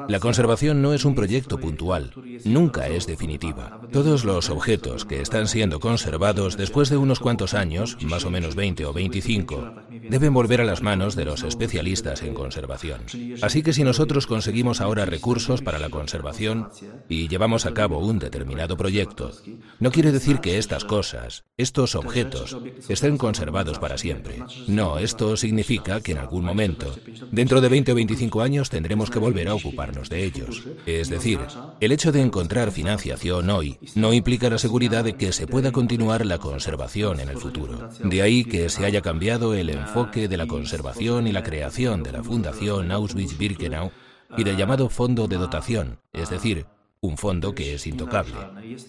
La 0.09 0.21
conservación 0.21 0.83
no 0.83 0.93
es 0.93 1.05
un 1.05 1.15
proyecto 1.15 1.59
puntual, 1.59 2.13
nunca 2.45 2.89
es 2.89 3.07
definitiva. 3.07 3.81
Todos 3.93 4.25
los 4.25 4.51
objetos 4.51 5.05
que 5.05 5.21
están 5.21 5.49
siendo 5.49 5.81
conservados 5.81 6.57
después 6.57 6.91
de 6.91 6.97
unos 6.97 7.21
cuantos 7.21 7.55
años, 7.55 7.97
más 8.03 8.25
o 8.25 8.31
menos 8.31 8.55
20 8.55 8.85
o 8.87 8.93
25, 8.93 9.75
deben 10.09 10.35
volver 10.35 10.61
a 10.61 10.65
las 10.65 10.83
manos 10.83 11.17
de 11.17 11.25
los 11.25 11.43
especialistas 11.43 12.23
en 12.23 12.34
conservación. 12.35 13.03
Así 13.43 13.63
que 13.63 13.73
si 13.73 13.85
nosotros 13.85 14.27
conseguimos 14.27 14.81
ahora 14.81 15.07
recursos 15.07 15.63
para 15.63 15.79
la 15.79 15.89
conservación 15.89 16.69
y 17.09 17.29
llevamos 17.29 17.67
a 17.67 17.75
cabo 17.75 17.99
un 17.99 18.19
determinado 18.19 18.77
proyecto, 18.77 19.33
no 19.81 19.91
quiere 19.91 20.13
decir 20.13 20.41
que 20.41 20.59
estas 20.59 20.85
cosas, 20.85 21.45
estos 21.57 21.95
objetos, 21.95 22.57
estén 22.89 23.17
conservados 23.17 23.79
para 23.79 23.99
siempre. 23.99 24.43
No, 24.67 24.99
esto 24.99 25.37
significa 25.37 26.01
que 26.01 26.13
en 26.13 26.19
algún 26.19 26.45
momento, 26.45 26.95
dentro 27.31 27.61
de 27.61 27.69
20 27.69 27.93
o 27.93 27.95
25 27.95 28.43
años, 28.43 28.71
tendremos 28.71 29.11
que 29.11 29.19
volver 29.19 29.49
a 29.49 29.55
ocuparnos 29.55 30.09
de 30.09 30.25
ellos. 30.25 30.63
Es 30.87 31.09
decir, 31.09 31.41
el 31.81 31.93
hecho 31.93 32.13
de 32.13 32.21
encontrar 32.21 32.73
financiación 32.73 33.51
hoy 33.51 33.79
no 33.95 34.13
implica 34.13 34.51
la 34.51 34.59
seguridad 34.59 35.05
de 35.05 35.15
que 35.15 35.33
se 35.33 35.47
pueda 35.47 35.73
continuar 35.73 36.27
la 36.27 36.39
conservación 36.39 37.21
en 37.21 37.29
el 37.29 37.39
futuro. 37.39 37.89
De 38.03 38.23
ahí 38.23 38.45
que 38.45 38.69
se 38.69 38.85
haya 38.85 39.01
cambiado 39.01 39.55
el 39.55 39.71
enfoque 39.71 40.29
de 40.29 40.37
la 40.37 40.47
conservación 40.47 41.27
y 41.27 41.33
la 41.33 41.43
creación 41.43 42.03
de 42.03 42.13
la 42.13 42.24
Fundación 42.25 42.91
Auschwitz-Birkenau 42.91 43.93
y 44.37 44.45
del 44.45 44.57
llamado 44.57 44.89
Fondo 44.89 45.29
de 45.29 45.37
Dotación, 45.37 46.01
es 46.13 46.31
decir, 46.31 46.67
un 47.01 47.19
fondo 47.19 47.55
que 47.55 47.75
es 47.75 47.87
intocable. 47.87 48.35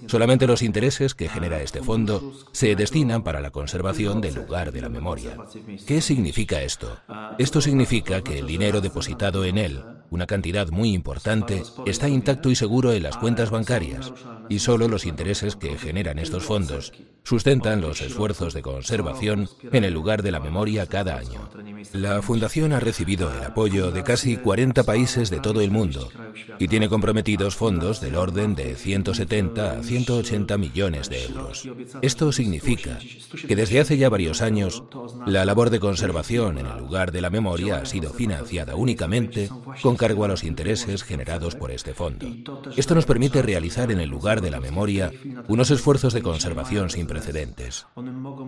Solamente 0.07 0.47
los 0.47 0.61
intereses 0.61 1.13
que 1.13 1.27
genera 1.27 1.61
este 1.61 1.83
fondo 1.83 2.33
se 2.53 2.75
destinan 2.75 3.23
para 3.23 3.41
la 3.41 3.51
conservación 3.51 4.21
del 4.21 4.35
lugar 4.35 4.71
de 4.71 4.81
la 4.81 4.89
memoria. 4.89 5.37
¿Qué 5.85 5.99
significa 5.99 6.61
esto? 6.61 6.97
Esto 7.37 7.59
significa 7.59 8.21
que 8.21 8.39
el 8.39 8.47
dinero 8.47 8.79
depositado 8.79 9.43
en 9.43 9.57
él 9.57 9.83
una 10.15 10.25
cantidad 10.27 10.69
muy 10.69 10.93
importante, 10.93 11.61
está 11.85 12.07
intacto 12.07 12.49
y 12.49 12.55
seguro 12.55 12.93
en 12.93 13.03
las 13.03 13.17
cuentas 13.17 13.51
bancarias 13.51 14.13
y 14.49 14.59
solo 14.59 14.87
los 14.87 15.05
intereses 15.05 15.55
que 15.55 15.77
generan 15.77 16.19
estos 16.19 16.43
fondos 16.43 16.93
sustentan 17.25 17.81
los 17.81 18.01
esfuerzos 18.01 18.53
de 18.53 18.61
conservación 18.61 19.49
en 19.71 19.83
el 19.83 19.93
lugar 19.93 20.21
de 20.21 20.31
la 20.31 20.39
memoria 20.39 20.85
cada 20.85 21.17
año. 21.17 21.49
La 21.91 22.21
Fundación 22.21 22.71
ha 22.71 22.79
recibido 22.79 23.33
el 23.33 23.43
apoyo 23.43 23.91
de 23.91 24.03
casi 24.03 24.37
40 24.37 24.83
países 24.83 25.31
de 25.31 25.39
todo 25.39 25.61
el 25.61 25.71
mundo 25.71 26.09
y 26.59 26.67
tiene 26.67 26.87
comprometidos 26.87 27.55
fondos 27.55 27.99
del 27.99 28.15
orden 28.15 28.53
de 28.53 28.75
170 28.75 29.79
a 29.79 29.83
180 29.83 30.57
millones 30.57 31.09
de 31.09 31.25
euros. 31.25 31.67
Esto 32.03 32.31
significa 32.31 32.99
que 33.47 33.55
desde 33.55 33.79
hace 33.79 33.97
ya 33.97 34.09
varios 34.09 34.43
años, 34.43 34.83
la 35.25 35.45
labor 35.45 35.71
de 35.71 35.79
conservación 35.79 36.59
en 36.59 36.67
el 36.67 36.77
lugar 36.77 37.11
de 37.11 37.21
la 37.21 37.31
memoria 37.31 37.77
ha 37.77 37.85
sido 37.85 38.13
financiada 38.13 38.75
únicamente 38.75 39.49
con 39.81 39.95
cargo 40.05 40.23
a 40.23 40.27
los 40.27 40.43
intereses 40.43 41.01
generados 41.01 41.55
por 41.55 41.71
este 41.71 41.95
fondo. 41.95 42.27
Esto 42.77 42.93
nos 42.93 43.07
permite 43.07 43.41
realizar 43.41 43.91
en 43.91 43.99
el 43.99 44.07
lugar 44.07 44.39
de 44.39 44.51
la 44.51 44.59
memoria 44.59 45.11
unos 45.47 45.71
esfuerzos 45.71 46.13
de 46.13 46.21
conservación 46.21 46.91
sin 46.91 47.07
precedentes. 47.07 47.87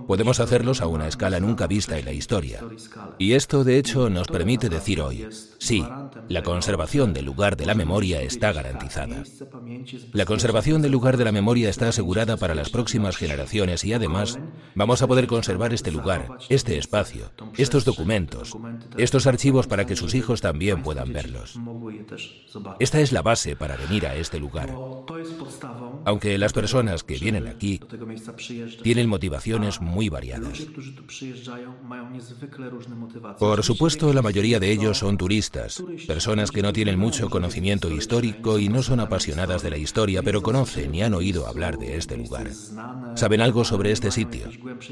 Podemos 0.06 0.40
hacerlos 0.40 0.82
a 0.82 0.86
una 0.86 1.08
escala 1.08 1.40
nunca 1.40 1.66
vista 1.66 1.98
en 1.98 2.06
la 2.06 2.12
historia. 2.12 2.60
Y 3.18 3.34
esto, 3.34 3.64
de 3.64 3.80
hecho, 3.80 4.08
nos 4.12 4.28
permite 4.28 4.70
decir 4.70 5.02
hoy, 5.02 5.28
sí, 5.58 5.84
la 6.30 6.44
conservación 6.44 7.12
del 7.12 7.26
lugar 7.26 7.58
de 7.58 7.66
la 7.66 7.74
memoria 7.74 8.22
está 8.22 8.54
garantizada. 8.54 9.24
La 10.14 10.26
conservación 10.26 10.84
del 10.84 10.92
lugar 10.92 11.18
de 11.18 11.26
la 11.26 11.32
memoria 11.32 11.72
está 11.72 11.90
asegurada 11.90 12.38
para 12.38 12.54
las 12.54 12.70
próximas 12.70 13.18
generaciones 13.18 13.84
y 13.84 13.94
además 13.94 14.38
vamos 14.76 15.02
a 15.02 15.08
poder 15.08 15.26
conservar 15.26 15.74
este 15.74 15.92
lugar, 15.92 16.28
este 16.50 16.78
espacio, 16.78 17.32
estos 17.58 17.84
documentos, 17.84 18.56
estos 18.96 19.26
archivos 19.26 19.66
para 19.66 19.88
que 19.88 19.96
sus 19.96 20.14
hijos 20.14 20.42
también 20.42 20.84
puedan 20.84 21.12
verlos. 21.12 21.37
Esta 22.80 23.00
es 23.00 23.12
la 23.12 23.22
base 23.22 23.56
para 23.56 23.78
venir 23.78 24.06
a 24.08 24.16
este 24.16 24.40
lugar. 24.40 24.74
Aunque 26.06 26.38
las 26.38 26.54
personas 26.54 27.04
que 27.04 27.18
vienen 27.18 27.48
aquí 27.48 27.80
tienen 28.84 29.10
motivaciones 29.10 29.82
muy 29.82 30.10
variadas. 30.10 30.68
Por 33.40 33.64
supuesto, 33.64 34.14
la 34.14 34.22
mayoría 34.22 34.60
de 34.60 34.72
ellos 34.72 35.00
son 35.00 35.18
turistas, 35.18 35.84
personas 36.08 36.52
que 36.52 36.62
no 36.62 36.74
tienen 36.74 37.00
mucho 37.00 37.30
conocimiento 37.30 37.90
histórico 37.92 38.60
y 38.60 38.70
no 38.70 38.84
son 38.84 39.00
apasionadas 39.00 39.62
de 39.64 39.70
la 39.70 39.78
historia, 39.78 40.24
pero 40.24 40.42
conocen 40.42 40.94
y 40.96 41.04
han 41.04 41.14
oído 41.14 41.48
hablar 41.48 41.78
de 41.78 41.98
este 41.98 42.18
lugar. 42.18 42.50
Saben 43.16 43.42
algo 43.42 43.64
sobre 43.64 43.92
este 43.92 44.12
sitio, 44.12 44.50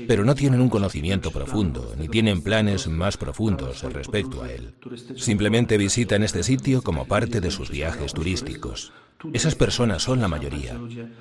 pero 0.07 0.25
no 0.25 0.35
tienen 0.35 0.61
un 0.61 0.69
conocimiento 0.69 1.31
profundo, 1.31 1.93
ni 1.97 2.07
tienen 2.07 2.41
planes 2.41 2.87
más 2.87 3.17
profundos 3.17 3.81
respecto 3.83 4.43
a 4.43 4.51
él. 4.51 4.73
Simplemente 5.15 5.77
visitan 5.77 6.23
este 6.23 6.35
sitio 6.44 6.82
como 6.82 7.06
parte 7.06 7.42
de 7.42 7.51
sus 7.51 7.70
viajes 7.70 8.13
turísticos. 8.13 8.92
Esas 9.34 9.56
personas 9.56 10.04
son 10.04 10.22
la 10.22 10.27
mayoría. 10.27 10.80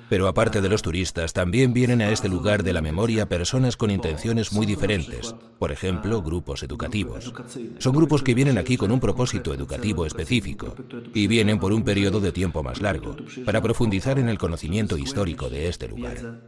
Pero 0.09 0.27
aparte 0.27 0.61
de 0.61 0.69
los 0.69 0.81
turistas, 0.81 1.33
también 1.33 1.73
vienen 1.73 2.01
a 2.01 2.09
este 2.09 2.29
lugar 2.29 2.63
de 2.63 2.73
la 2.73 2.81
memoria 2.81 3.27
personas 3.27 3.77
con 3.77 3.89
intenciones 3.89 4.51
muy 4.51 4.65
diferentes. 4.65 5.33
Por 5.57 5.71
ejemplo, 5.71 6.21
grupos 6.21 6.63
educativos. 6.63 7.33
Son 7.79 7.95
grupos 7.95 8.21
que 8.21 8.33
vienen 8.33 8.57
aquí 8.57 8.77
con 8.77 8.91
un 8.91 8.99
propósito 8.99 9.53
educativo 9.53 10.05
específico 10.05 10.75
y 11.13 11.27
vienen 11.27 11.59
por 11.59 11.73
un 11.73 11.83
periodo 11.83 12.19
de 12.19 12.31
tiempo 12.31 12.63
más 12.63 12.81
largo, 12.81 13.15
para 13.45 13.61
profundizar 13.61 14.19
en 14.19 14.29
el 14.29 14.37
conocimiento 14.37 14.97
histórico 14.97 15.49
de 15.49 15.69
este 15.69 15.87
lugar. 15.87 16.41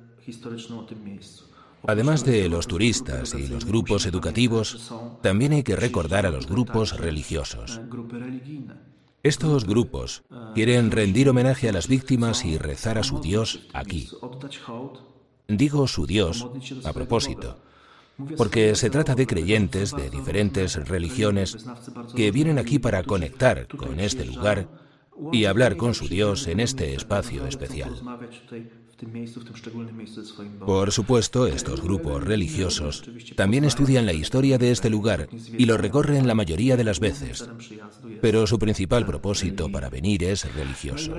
Además 1.88 2.26
de 2.26 2.50
los 2.50 2.68
turistas 2.68 3.34
y 3.34 3.48
los 3.48 3.66
grupos 3.66 4.06
educativos, 4.06 4.92
también 5.22 5.54
hay 5.54 5.64
que 5.64 5.78
recordar 5.78 6.26
a 6.26 6.32
los 6.32 6.46
grupos 6.48 6.98
religiosos. 6.98 7.80
Estos 9.24 9.66
grupos 9.66 10.24
quieren 10.54 10.92
rendir 10.92 11.30
homenaje 11.30 11.70
a 11.70 11.72
las 11.72 11.88
víctimas 11.88 12.46
y 12.46 12.58
rezar 12.58 12.98
a 12.98 13.04
su 13.04 13.20
Dios 13.20 13.68
aquí. 13.74 14.10
Digo 15.48 15.88
su 15.88 16.06
Dios 16.06 16.48
a 16.84 16.92
propósito, 16.92 17.58
porque 18.36 18.76
se 18.76 18.90
trata 18.90 19.16
de 19.16 19.26
creyentes 19.26 19.96
de 19.96 20.10
diferentes 20.10 20.76
religiones 20.88 21.66
que 22.16 22.32
vienen 22.32 22.60
aquí 22.60 22.80
para 22.80 23.04
conectar 23.04 23.68
con 23.68 24.00
este 24.00 24.26
lugar 24.26 24.68
y 25.32 25.46
hablar 25.46 25.78
con 25.78 25.94
su 25.94 26.08
Dios 26.08 26.48
en 26.48 26.60
este 26.60 26.94
espacio 26.94 27.48
especial. 27.48 27.94
Por 30.66 30.92
supuesto, 30.92 31.48
estos 31.48 31.82
grupos 31.82 32.24
religiosos 32.24 33.04
también 33.36 33.64
estudian 33.64 34.06
la 34.06 34.14
historia 34.14 34.58
de 34.58 34.72
este 34.72 34.90
lugar 34.90 35.30
y 35.58 35.66
lo 35.66 35.78
recorren 35.78 36.28
la 36.28 36.34
mayoría 36.34 36.76
de 36.78 36.84
las 36.84 37.00
veces, 37.00 37.48
pero 38.22 38.48
su 38.48 38.58
principal 38.58 39.06
propósito 39.06 39.72
para 39.72 39.90
venir 39.90 40.24
es 40.24 40.52
religioso. 40.54 41.14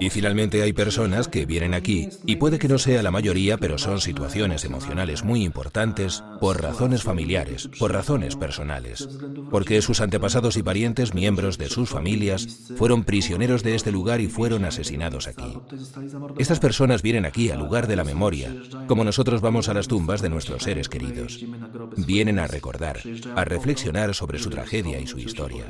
Y 0.00 0.10
finalmente 0.10 0.62
hay 0.62 0.72
personas 0.72 1.28
que 1.28 1.46
vienen 1.46 1.74
aquí, 1.74 2.08
y 2.24 2.36
puede 2.36 2.58
que 2.58 2.68
no 2.68 2.78
sea 2.78 3.02
la 3.02 3.10
mayoría, 3.10 3.58
pero 3.58 3.78
son 3.78 4.00
situaciones 4.00 4.64
emocionales 4.64 5.24
muy 5.24 5.42
importantes 5.42 6.22
por 6.40 6.62
razones 6.62 7.02
familiares, 7.02 7.68
por 7.78 7.92
razones 7.92 8.36
personales, 8.36 9.08
porque 9.50 9.82
sus 9.82 10.00
antepasados 10.00 10.56
y 10.56 10.62
parientes, 10.62 11.14
miembros 11.14 11.58
de 11.58 11.68
sus 11.68 11.88
familias, 11.88 12.46
fueron 12.76 13.04
prisioneros 13.04 13.62
de 13.62 13.74
este 13.74 13.90
lugar 13.90 14.20
y 14.20 14.28
fueron 14.28 14.64
asesinados 14.64 15.26
aquí. 15.26 15.58
Estas 16.38 16.60
personas 16.60 17.02
vienen 17.16 17.30
aquí 17.30 17.48
al 17.48 17.60
lugar 17.60 17.86
de 17.86 17.96
la 17.96 18.04
memoria, 18.04 18.54
como 18.86 19.02
nosotros 19.02 19.40
vamos 19.40 19.70
a 19.70 19.74
las 19.74 19.88
tumbas 19.88 20.20
de 20.20 20.28
nuestros 20.28 20.64
seres 20.64 20.90
queridos. 20.90 21.42
Vienen 21.96 22.38
a 22.38 22.46
recordar, 22.46 23.00
a 23.34 23.42
reflexionar 23.42 24.14
sobre 24.14 24.38
su 24.38 24.50
tragedia 24.50 25.00
y 25.00 25.06
su 25.06 25.18
historia. 25.18 25.64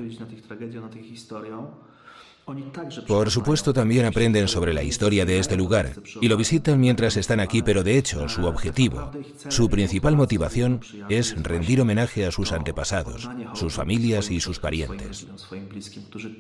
Por 3.09 3.31
supuesto, 3.31 3.73
también 3.73 4.07
aprenden 4.07 4.47
sobre 4.47 4.73
la 4.73 4.85
historia 4.85 5.25
de 5.25 5.41
este 5.41 5.57
lugar 5.57 5.95
y 6.21 6.29
lo 6.29 6.37
visitan 6.37 6.79
mientras 6.79 7.17
están 7.17 7.41
aquí, 7.41 7.63
pero 7.63 7.83
de 7.83 7.99
hecho 7.99 8.29
su 8.29 8.45
objetivo, 8.47 9.11
su 9.49 9.69
principal 9.69 10.17
motivación 10.17 10.81
es 11.09 11.35
rendir 11.43 11.81
homenaje 11.81 12.25
a 12.25 12.31
sus 12.31 12.53
antepasados, 12.53 13.29
sus 13.55 13.75
familias 13.75 14.31
y 14.31 14.41
sus 14.41 14.61
parientes. 14.61 15.27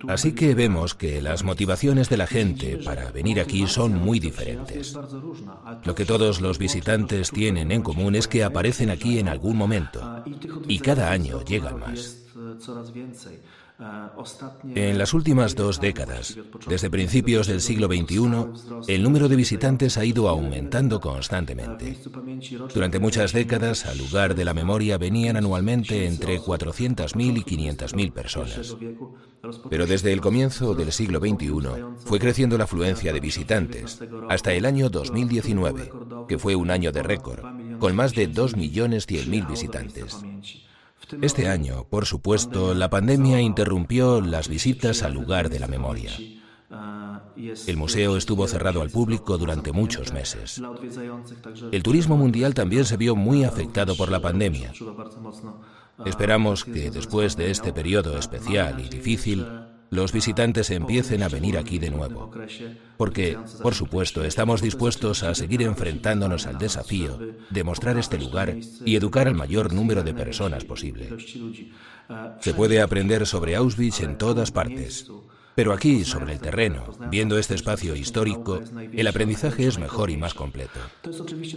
Así 0.06 0.32
que 0.32 0.54
vemos 0.54 0.94
que 0.94 1.20
las 1.20 1.42
motivaciones 1.42 2.08
de 2.08 2.16
la 2.16 2.28
gente 2.28 2.78
para 2.78 3.10
venir 3.10 3.40
aquí 3.40 3.66
son 3.66 3.94
muy 3.94 4.20
diferentes. 4.20 4.96
Lo 5.84 5.94
que 5.96 6.04
todos 6.04 6.40
los 6.40 6.58
visitantes 6.58 7.32
tienen 7.32 7.72
en 7.72 7.82
común 7.82 8.14
es 8.14 8.28
que 8.28 8.44
aparecen 8.44 8.90
aquí 8.90 9.18
en 9.18 9.28
algún 9.28 9.56
momento 9.56 10.22
y 10.68 10.78
cada 10.78 11.10
año 11.10 11.42
llegan 11.44 11.80
más. 11.80 12.22
En 14.74 14.96
las 14.96 15.12
últimas 15.12 15.54
dos 15.54 15.80
décadas, 15.80 16.38
desde 16.66 16.88
principios 16.88 17.46
del 17.46 17.60
siglo 17.60 17.88
XXI, 17.88 18.92
el 18.92 19.02
número 19.02 19.28
de 19.28 19.36
visitantes 19.36 19.98
ha 19.98 20.04
ido 20.04 20.28
aumentando 20.28 20.98
constantemente. 21.00 21.98
Durante 22.72 22.98
muchas 22.98 23.32
décadas, 23.32 23.84
al 23.84 23.98
lugar 23.98 24.34
de 24.34 24.44
la 24.46 24.54
memoria 24.54 24.96
venían 24.96 25.36
anualmente 25.36 26.06
entre 26.06 26.40
400.000 26.40 27.38
y 27.38 27.42
500.000 27.42 28.12
personas. 28.12 28.76
Pero 29.68 29.86
desde 29.86 30.12
el 30.12 30.22
comienzo 30.22 30.74
del 30.74 30.90
siglo 30.90 31.20
XXI 31.20 31.50
fue 32.04 32.18
creciendo 32.18 32.56
la 32.56 32.64
afluencia 32.64 33.12
de 33.12 33.20
visitantes, 33.20 34.00
hasta 34.30 34.54
el 34.54 34.64
año 34.64 34.88
2019, 34.88 35.92
que 36.28 36.38
fue 36.38 36.56
un 36.56 36.70
año 36.70 36.92
de 36.92 37.02
récord, 37.02 37.40
con 37.78 37.94
más 37.94 38.14
de 38.14 38.30
2.100.000 38.30 39.46
visitantes. 39.46 40.24
Este 41.22 41.48
año, 41.48 41.87
por 41.88 42.06
supuesto, 42.06 42.74
la 42.74 42.90
pandemia 42.90 43.40
interrumpió 43.40 44.20
las 44.20 44.48
visitas 44.48 45.02
al 45.02 45.14
lugar 45.14 45.50
de 45.50 45.61
la 45.61 45.68
memoria. 45.68 46.11
El 47.66 47.76
museo 47.76 48.16
estuvo 48.16 48.46
cerrado 48.48 48.82
al 48.82 48.90
público 48.90 49.38
durante 49.38 49.72
muchos 49.72 50.12
meses. 50.12 50.61
El 51.70 51.82
turismo 51.82 52.16
mundial 52.16 52.54
también 52.54 52.85
se 52.85 52.96
vio 52.96 53.14
muy 53.14 53.44
afectado 53.44 53.96
por 53.96 54.11
la 54.11 54.20
pandemia. 54.20 54.72
Esperamos 56.04 56.64
que 56.64 56.90
después 56.90 57.37
de 57.37 57.50
este 57.50 57.72
periodo 57.72 58.18
especial 58.18 58.80
y 58.80 58.88
difícil, 58.88 59.46
los 59.90 60.12
visitantes 60.12 60.70
empiecen 60.70 61.22
a 61.22 61.29
venir 61.29 61.59
aquí 61.59 61.79
de 61.79 61.90
nuevo. 61.90 62.31
Porque, 62.96 63.38
por 63.62 63.75
supuesto, 63.75 64.25
estamos 64.25 64.62
dispuestos 64.62 65.22
a 65.22 65.35
seguir 65.35 65.62
enfrentándonos 65.62 66.46
al 66.46 66.59
desafío 66.59 67.18
de 67.51 67.64
mostrar 67.64 67.96
este 67.99 68.18
lugar 68.18 68.57
y 68.85 68.96
educar 68.96 69.29
al 69.29 69.35
mayor 69.35 69.72
número 69.72 70.03
de 70.03 70.14
personas 70.14 70.64
posible. 70.64 71.16
Se 72.40 72.55
puede 72.55 72.81
aprender 72.81 73.27
sobre 73.27 73.57
Auschwitz 73.57 74.01
en 74.01 74.18
todas 74.18 74.51
partes. 74.51 75.11
Pero 75.57 75.73
aquí, 75.73 76.05
sobre 76.05 76.35
el 76.35 76.38
terreno, 76.38 76.85
viendo 77.11 77.38
este 77.38 77.55
espacio 77.55 77.97
histórico, 77.97 78.61
el 78.92 79.07
aprendizaje 79.07 79.66
es 79.66 79.79
mejor 79.79 80.11
y 80.11 80.19
más 80.19 80.35
completo. 80.35 80.79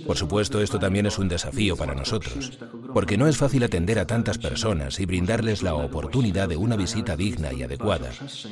Por 0.08 0.18
supuesto, 0.18 0.62
esto 0.62 0.80
también 0.80 1.06
es 1.06 1.20
un 1.20 1.28
desafío 1.28 1.76
para 1.76 1.94
nosotros, 1.94 2.58
porque 2.94 3.18
no 3.18 3.28
es 3.28 3.36
fácil 3.36 3.62
atender 3.62 4.00
a 4.00 4.08
tantas 4.08 4.38
personas 4.38 5.02
y 5.02 5.06
brindarles 5.06 5.64
la 5.64 5.74
oportunidad 5.74 6.48
de 6.48 6.56
una 6.56 6.78
visita 6.78 7.18
digna 7.18 7.52
y 7.52 7.62
adecuada, 7.62 8.10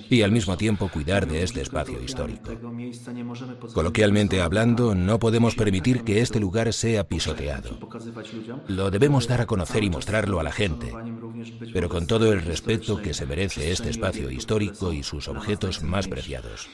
y 0.09 0.21
al 0.21 0.33
mismo 0.33 0.57
tiempo 0.57 0.89
cuidar 0.89 1.25
de 1.25 1.43
este 1.43 1.61
espacio 1.61 2.03
histórico. 2.03 2.51
Coloquialmente 3.73 4.41
hablando, 4.41 4.95
no 4.95 5.17
podemos 5.17 5.55
permitir 5.55 6.03
que 6.03 6.19
este 6.19 6.41
lugar 6.41 6.73
sea 6.73 7.07
pisoteado. 7.07 7.79
Lo 8.67 8.91
debemos 8.91 9.29
dar 9.29 9.39
a 9.39 9.45
conocer 9.45 9.85
y 9.85 9.89
mostrarlo 9.89 10.41
a 10.41 10.43
la 10.43 10.51
gente, 10.51 10.91
pero 11.73 11.89
con 11.89 12.07
todo 12.07 12.31
el 12.31 12.41
respeto 12.41 13.01
que 13.01 13.13
se 13.13 13.25
merece 13.25 13.71
este 13.71 13.89
espacio 13.89 14.29
histórico 14.29 14.93
y 14.93 15.03
sus 15.03 15.27
objetos 15.27 15.83
más 15.83 16.07
preciados. 16.07 16.69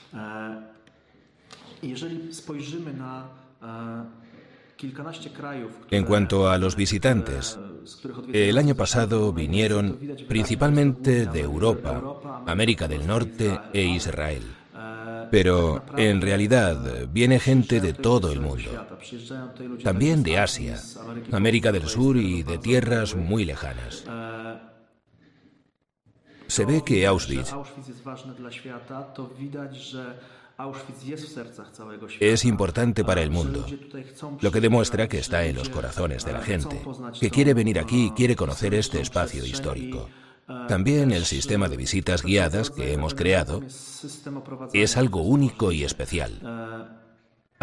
En 5.91 6.05
cuanto 6.05 6.49
a 6.49 6.57
los 6.57 6.75
visitantes, 6.75 7.59
el 8.31 8.57
año 8.57 8.75
pasado 8.75 9.31
vinieron 9.31 9.99
principalmente 10.27 11.25
de 11.25 11.39
Europa, 11.39 12.43
América 12.45 12.87
del 12.87 13.07
Norte 13.07 13.59
e 13.73 13.83
Israel. 13.83 14.62
Pero 15.33 15.83
en 15.97 16.21
realidad 16.21 17.07
viene 17.11 17.39
gente 17.39 17.81
de 17.81 17.93
todo 17.93 18.31
el 18.31 18.39
mundo. 18.39 18.69
También 19.83 20.21
de 20.21 20.37
Asia, 20.37 20.79
América 21.31 21.71
del 21.71 21.87
Sur 21.87 22.17
y 22.17 22.43
de 22.43 22.59
tierras 22.59 23.15
muy 23.15 23.43
lejanas. 23.43 24.05
Se 26.45 26.65
ve 26.65 26.83
que 26.85 27.07
Auschwitz 27.07 27.51
Es 32.19 32.45
importante 32.45 33.03
para 33.03 33.23
el 33.23 33.31
mundo, 33.31 33.65
lo 34.39 34.51
que 34.51 34.61
demuestra 34.61 35.07
que 35.07 35.17
está 35.17 35.45
en 35.45 35.55
los 35.55 35.69
corazones 35.69 36.25
de 36.25 36.33
la 36.33 36.43
gente, 36.43 36.79
que 37.19 37.31
quiere 37.31 37.55
venir 37.55 37.79
aquí 37.79 38.05
y 38.05 38.11
quiere 38.11 38.35
conocer 38.35 38.75
este 38.75 39.01
espacio 39.01 39.43
histórico. 39.43 40.07
También 40.67 41.11
el 41.11 41.25
sistema 41.25 41.69
de 41.69 41.77
visitas 41.77 42.23
guiadas 42.23 42.69
que 42.69 42.93
hemos 42.93 43.13
creado 43.13 43.61
es 44.73 44.97
algo 44.97 45.21
único 45.21 45.71
y 45.71 45.83
especial. 45.83 47.02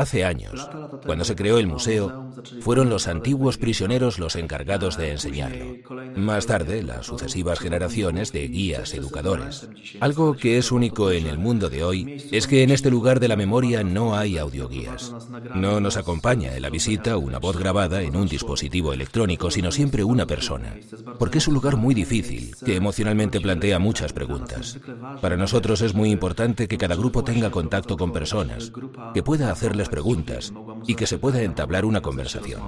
Hace 0.00 0.24
años, 0.24 0.66
cuando 1.04 1.26
se 1.26 1.36
creó 1.36 1.58
el 1.58 1.66
museo, 1.66 2.32
fueron 2.62 2.88
los 2.88 3.06
antiguos 3.06 3.58
prisioneros 3.58 4.18
los 4.18 4.34
encargados 4.34 4.96
de 4.96 5.10
enseñarlo. 5.10 5.76
Más 6.16 6.46
tarde, 6.46 6.82
las 6.82 7.04
sucesivas 7.04 7.58
generaciones 7.58 8.32
de 8.32 8.48
guías 8.48 8.94
educadores. 8.94 9.68
Algo 10.00 10.34
que 10.38 10.56
es 10.56 10.72
único 10.72 11.10
en 11.10 11.26
el 11.26 11.36
mundo 11.36 11.68
de 11.68 11.84
hoy 11.84 12.28
es 12.32 12.46
que 12.46 12.62
en 12.62 12.70
este 12.70 12.90
lugar 12.90 13.20
de 13.20 13.28
la 13.28 13.36
memoria 13.36 13.84
no 13.84 14.16
hay 14.16 14.38
audioguías. 14.38 15.12
No 15.54 15.80
nos 15.80 15.98
acompaña 15.98 16.56
en 16.56 16.62
la 16.62 16.70
visita 16.70 17.18
una 17.18 17.38
voz 17.38 17.58
grabada 17.58 18.00
en 18.00 18.16
un 18.16 18.26
dispositivo 18.26 18.94
electrónico, 18.94 19.50
sino 19.50 19.70
siempre 19.70 20.02
una 20.02 20.26
persona. 20.26 20.76
Porque 21.18 21.36
es 21.36 21.46
un 21.46 21.52
lugar 21.52 21.76
muy 21.76 21.94
difícil, 21.94 22.56
que 22.64 22.76
emocionalmente 22.76 23.38
plantea 23.38 23.78
muchas 23.78 24.14
preguntas. 24.14 24.78
Para 25.20 25.36
nosotros 25.36 25.82
es 25.82 25.92
muy 25.92 26.10
importante 26.10 26.68
que 26.68 26.78
cada 26.78 26.96
grupo 26.96 27.22
tenga 27.22 27.50
contacto 27.50 27.98
con 27.98 28.14
personas, 28.14 28.72
que 29.12 29.22
pueda 29.22 29.52
hacerles 29.52 29.89
preguntas 29.90 30.52
y 30.86 30.94
que 30.94 31.06
se 31.06 31.18
pueda 31.18 31.42
entablar 31.42 31.84
una 31.84 32.00
conversación. 32.00 32.62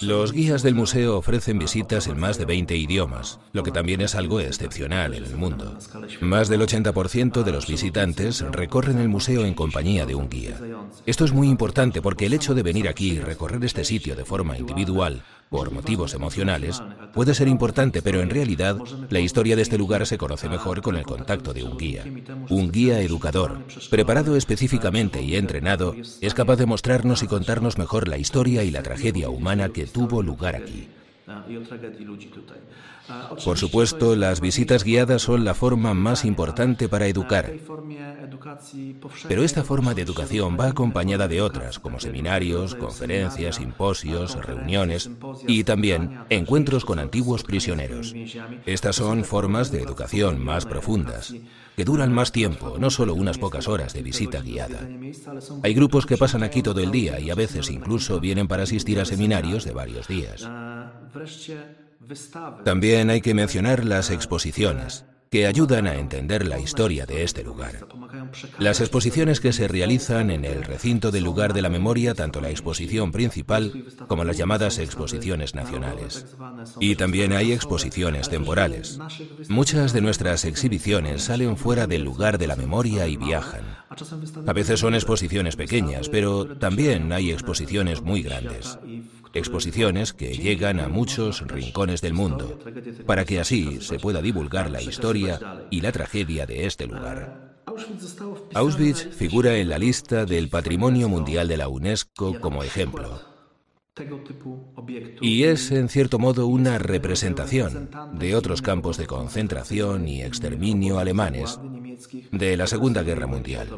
Los 0.00 0.32
guías 0.32 0.62
del 0.62 0.74
museo 0.74 1.18
ofrecen 1.18 1.58
visitas 1.58 2.06
en 2.06 2.18
más 2.18 2.38
de 2.38 2.44
20 2.44 2.76
idiomas, 2.76 3.40
lo 3.52 3.62
que 3.62 3.72
también 3.72 4.00
es 4.00 4.14
algo 4.14 4.40
excepcional 4.40 5.14
en 5.14 5.24
el 5.24 5.36
mundo. 5.36 5.76
Más 6.20 6.48
del 6.48 6.60
80% 6.60 7.42
de 7.42 7.52
los 7.52 7.66
visitantes 7.66 8.44
recorren 8.52 8.98
el 8.98 9.08
museo 9.08 9.44
en 9.44 9.54
compañía 9.54 10.06
de 10.06 10.14
un 10.14 10.28
guía. 10.28 10.58
Esto 11.06 11.24
es 11.24 11.32
muy 11.32 11.48
importante 11.48 12.00
porque 12.00 12.26
el 12.26 12.34
hecho 12.34 12.54
de 12.54 12.62
venir 12.62 12.88
aquí 12.88 13.12
y 13.12 13.18
recorrer 13.18 13.64
este 13.64 13.84
sitio 13.84 14.14
de 14.14 14.24
forma 14.24 14.56
individual 14.56 15.22
por 15.52 15.70
motivos 15.70 16.14
emocionales, 16.14 16.82
puede 17.12 17.34
ser 17.34 17.46
importante, 17.46 18.00
pero 18.00 18.22
en 18.22 18.30
realidad 18.30 18.78
la 19.10 19.20
historia 19.20 19.54
de 19.54 19.62
este 19.62 19.76
lugar 19.76 20.06
se 20.06 20.16
conoce 20.16 20.48
mejor 20.48 20.80
con 20.80 20.96
el 20.96 21.04
contacto 21.04 21.52
de 21.52 21.62
un 21.62 21.76
guía. 21.76 22.04
Un 22.48 22.72
guía 22.72 23.00
educador, 23.00 23.62
preparado 23.90 24.34
específicamente 24.34 25.22
y 25.22 25.36
entrenado, 25.36 25.94
es 26.22 26.32
capaz 26.32 26.56
de 26.56 26.66
mostrarnos 26.66 27.22
y 27.22 27.26
contarnos 27.26 27.76
mejor 27.76 28.08
la 28.08 28.16
historia 28.16 28.64
y 28.64 28.70
la 28.70 28.82
tragedia 28.82 29.28
humana 29.28 29.68
que 29.68 29.86
tuvo 29.86 30.22
lugar 30.22 30.56
aquí. 30.56 30.88
Por 33.44 33.58
supuesto, 33.58 34.16
las 34.16 34.40
visitas 34.40 34.84
guiadas 34.84 35.22
son 35.22 35.44
la 35.44 35.54
forma 35.54 35.94
más 35.94 36.24
importante 36.24 36.88
para 36.88 37.06
educar. 37.06 37.52
Pero 39.28 39.42
esta 39.42 39.64
forma 39.64 39.94
de 39.94 40.02
educación 40.02 40.56
va 40.58 40.68
acompañada 40.68 41.28
de 41.28 41.40
otras, 41.40 41.78
como 41.78 42.00
seminarios, 42.00 42.74
conferencias, 42.74 43.56
simposios, 43.56 44.34
reuniones 44.36 45.10
y 45.46 45.64
también 45.64 46.24
encuentros 46.28 46.84
con 46.84 46.98
antiguos 46.98 47.42
prisioneros. 47.42 48.14
Estas 48.66 48.96
son 48.96 49.24
formas 49.24 49.70
de 49.70 49.82
educación 49.82 50.42
más 50.42 50.64
profundas, 50.66 51.34
que 51.76 51.84
duran 51.84 52.12
más 52.12 52.32
tiempo, 52.32 52.76
no 52.78 52.90
solo 52.90 53.14
unas 53.14 53.38
pocas 53.38 53.68
horas 53.68 53.92
de 53.92 54.02
visita 54.02 54.40
guiada. 54.40 54.88
Hay 55.62 55.74
grupos 55.74 56.06
que 56.06 56.16
pasan 56.16 56.42
aquí 56.42 56.62
todo 56.62 56.80
el 56.80 56.90
día 56.90 57.18
y 57.20 57.30
a 57.30 57.34
veces 57.34 57.70
incluso 57.70 58.20
vienen 58.20 58.48
para 58.48 58.64
asistir 58.64 59.00
a 59.00 59.04
seminarios 59.04 59.64
de 59.64 59.72
varios 59.72 60.08
días. 60.08 60.48
También 62.64 63.10
hay 63.10 63.20
que 63.20 63.34
mencionar 63.34 63.84
las 63.84 64.10
exposiciones, 64.10 65.04
que 65.32 65.46
ayudan 65.46 65.86
a 65.86 65.94
entender 65.94 66.46
la 66.46 66.60
historia 66.60 67.06
de 67.06 67.22
este 67.22 67.42
lugar. 67.42 67.86
Las 68.58 68.80
exposiciones 68.82 69.40
que 69.40 69.54
se 69.54 69.66
realizan 69.66 70.30
en 70.30 70.44
el 70.44 70.62
recinto 70.62 71.10
del 71.10 71.24
lugar 71.24 71.54
de 71.54 71.62
la 71.62 71.70
memoria, 71.70 72.14
tanto 72.14 72.42
la 72.42 72.50
exposición 72.50 73.12
principal 73.12 73.86
como 74.08 74.24
las 74.24 74.36
llamadas 74.36 74.78
exposiciones 74.78 75.54
nacionales. 75.54 76.26
Y 76.80 76.96
también 76.96 77.32
hay 77.32 77.52
exposiciones 77.52 78.28
temporales. 78.28 78.98
Muchas 79.48 79.94
de 79.94 80.02
nuestras 80.02 80.44
exhibiciones 80.44 81.22
salen 81.22 81.56
fuera 81.56 81.86
del 81.86 82.02
lugar 82.02 82.36
de 82.36 82.48
la 82.48 82.56
memoria 82.56 83.06
y 83.06 83.16
viajan. 83.16 83.64
A 84.46 84.52
veces 84.52 84.80
son 84.80 84.94
exposiciones 84.94 85.56
pequeñas, 85.56 86.10
pero 86.10 86.58
también 86.58 87.10
hay 87.10 87.30
exposiciones 87.30 88.02
muy 88.02 88.22
grandes 88.22 88.78
exposiciones 89.34 90.12
que 90.12 90.34
llegan 90.36 90.80
a 90.80 90.88
muchos 90.88 91.46
rincones 91.46 92.00
del 92.00 92.14
mundo, 92.14 92.58
para 93.06 93.24
que 93.24 93.40
así 93.40 93.80
se 93.80 93.98
pueda 93.98 94.20
divulgar 94.22 94.70
la 94.70 94.82
historia 94.82 95.66
y 95.70 95.80
la 95.80 95.92
tragedia 95.92 96.46
de 96.46 96.66
este 96.66 96.86
lugar. 96.86 97.52
Auschwitz 98.54 99.08
figura 99.14 99.56
en 99.56 99.68
la 99.68 99.78
lista 99.78 100.26
del 100.26 100.48
Patrimonio 100.48 101.08
Mundial 101.08 101.48
de 101.48 101.56
la 101.56 101.68
UNESCO 101.68 102.40
como 102.40 102.62
ejemplo. 102.62 103.20
Y 105.20 105.44
es, 105.44 105.70
en 105.70 105.88
cierto 105.88 106.18
modo, 106.18 106.46
una 106.46 106.78
representación 106.78 107.90
de 108.14 108.34
otros 108.34 108.62
campos 108.62 108.96
de 108.96 109.06
concentración 109.06 110.08
y 110.08 110.22
exterminio 110.22 110.98
alemanes 110.98 111.60
de 112.30 112.56
la 112.56 112.66
Segunda 112.66 113.02
Guerra 113.02 113.26
Mundial. 113.26 113.68